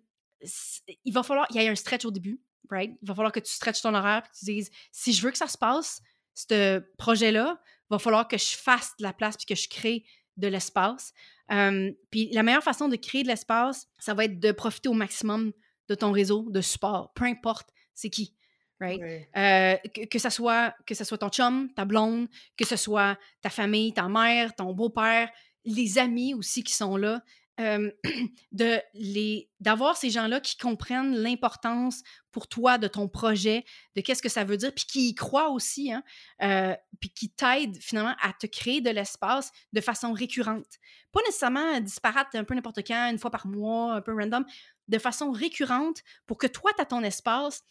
[1.05, 2.41] il va falloir, il y a un stretch au début,
[2.71, 2.97] right?
[3.03, 5.31] Il va falloir que tu stretches ton horaire, puis que tu dises, si je veux
[5.31, 6.01] que ça se passe,
[6.35, 10.05] ce projet-là, il va falloir que je fasse de la place, puis que je crée
[10.41, 11.13] de l'espace.
[11.53, 14.95] Euh, puis la meilleure façon de créer de l'espace, ça va être de profiter au
[14.95, 15.53] maximum
[15.89, 18.35] de ton réseau de support, peu importe c'est qui,
[18.81, 19.01] right?
[19.37, 23.19] Euh, que, que ça soit que ça soit ton chum, ta blonde, que ce soit
[23.43, 25.29] ta famille, ta mère, ton beau-père,
[25.65, 27.23] les amis aussi qui sont là.
[28.53, 32.03] de les d'avoir ces gens-là qui comprennent l'importance
[32.33, 33.65] pour toi de ton projet,
[33.97, 37.77] de qu'est-ce que ça veut dire, puis qui y croient aussi, hein, puis qui t'aident
[37.81, 40.79] finalement à te créer de l'espace de façon récurrente.
[41.13, 44.45] Pas nécessairement disparate un peu n'importe quand, une fois par mois, un peu random,
[44.89, 47.63] de façon récurrente pour que toi, tu as ton espace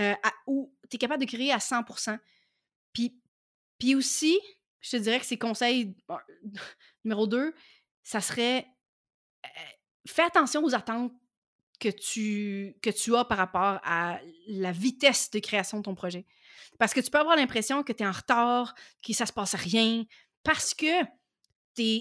[0.00, 0.14] euh,
[0.46, 2.18] où tu es capable de créer à 100%
[2.92, 3.20] Puis,
[3.78, 4.38] puis aussi,
[4.80, 5.96] je te dirais que ces conseils
[7.04, 7.54] numéro 2,
[8.04, 8.66] ça serait
[10.06, 11.12] fais attention aux attentes
[11.78, 14.18] que tu, que as par rapport à
[14.48, 16.26] la vitesse de création de ton projet.
[16.78, 18.74] Parce que tu peux avoir l'impression que tu es en retard,
[19.06, 20.04] que ça se passe rien,
[20.42, 21.04] parce que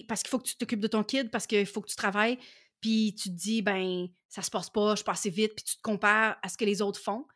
[0.07, 2.39] parce qu'il faut que tu t'occupes de ton kid, parce qu'il faut que tu travailles,
[2.81, 5.77] puis tu te dis, ben, ça se passe pas, je passe assez vite, puis tu
[5.77, 7.27] te compares à ce que les autres font.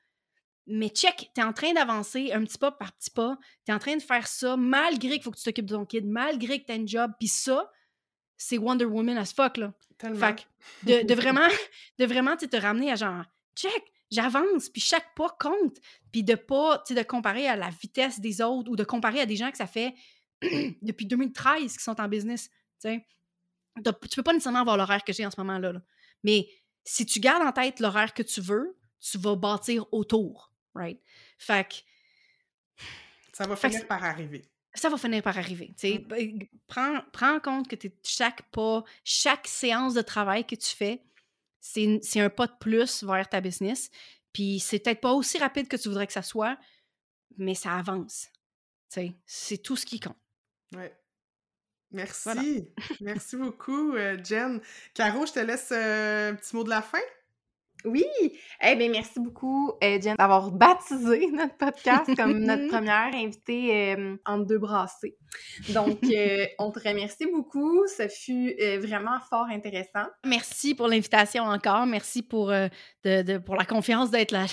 [0.68, 3.76] Mais check, tu es en train d'avancer un petit pas par petit pas, tu es
[3.76, 6.62] en train de faire ça malgré qu'il faut que tu t'occupes de ton kid, malgré
[6.62, 7.70] que tu as un job, puis ça,
[8.42, 9.74] c'est Wonder Woman as fuck, là.
[10.00, 10.48] Fait
[10.84, 11.48] de, de, vraiment,
[12.00, 13.24] de vraiment te ramener à genre,
[13.56, 15.78] check, j'avance, puis chaque pas compte,
[16.12, 19.26] puis de pas, tu de comparer à la vitesse des autres ou de comparer à
[19.28, 19.94] des gens que ça fait
[20.82, 22.50] depuis 2013 qui sont en business,
[22.82, 23.06] tu sais.
[24.10, 25.74] Tu peux pas nécessairement avoir l'horaire que j'ai en ce moment-là,
[26.24, 26.48] mais
[26.84, 31.00] si tu gardes en tête l'horaire que tu veux, tu vas bâtir autour, right?
[31.38, 32.86] Fait que...
[33.34, 35.74] Ça va finir par arriver ça va finir par arriver.
[36.68, 41.04] Prends, prends en compte que chaque pas, chaque séance de travail que tu fais,
[41.60, 43.90] c'est un pas de plus vers ta business.
[44.34, 46.58] Puis c'est peut-être pas aussi rapide que tu voudrais que ça soit,
[47.38, 48.30] mais ça avance.
[49.26, 50.18] C'est tout ce qui compte.
[50.76, 50.98] Ouais.
[51.92, 52.70] Merci.
[53.02, 54.62] Merci beaucoup, euh, Jen.
[54.94, 57.02] Caro, je te laisse euh, un petit mot de la fin?
[57.86, 58.06] Oui!
[58.62, 64.16] Eh bien, merci beaucoup, euh, Jen, d'avoir baptisé notre podcast comme notre première invitée euh,
[64.26, 65.18] entre deux brassées.
[65.70, 67.86] Donc, euh, on te remercie beaucoup.
[67.88, 70.08] Ça fut vraiment fort intéressant.
[70.26, 71.86] Merci pour l'invitation encore.
[71.86, 74.46] Merci pour, de, pour la confiance d'être la,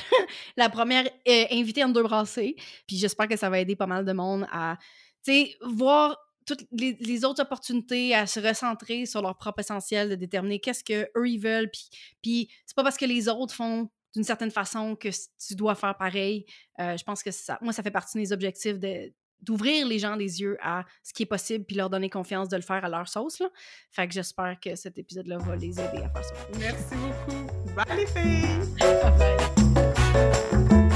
[0.56, 2.56] la première invitée entre deux brassées.
[2.86, 4.76] Puis j'espère que ça va aider pas mal de monde à,
[5.24, 6.16] tu sais, voir
[6.48, 11.28] toutes les, autres opportunités à se recentrer sur leur propre essentiel, de déterminer qu'est-ce qu'eux
[11.28, 11.70] ils veulent.
[11.70, 11.90] Puis,
[12.22, 15.10] puis c'est pas parce que les autres font d'une certaine façon que
[15.46, 16.46] tu dois faire pareil.
[16.80, 19.98] Euh, je pense que ça, moi, ça fait partie de mes objectifs de, d'ouvrir les
[19.98, 22.82] gens des yeux à ce qui est possible puis leur donner confiance de le faire
[22.82, 23.38] à leur sauce.
[23.40, 23.50] Là.
[23.90, 26.34] Fait que j'espère que cet épisode-là va les aider à faire ça.
[26.58, 27.74] Merci beaucoup.
[27.74, 28.58] Bye les filles!
[30.64, 30.87] Bye.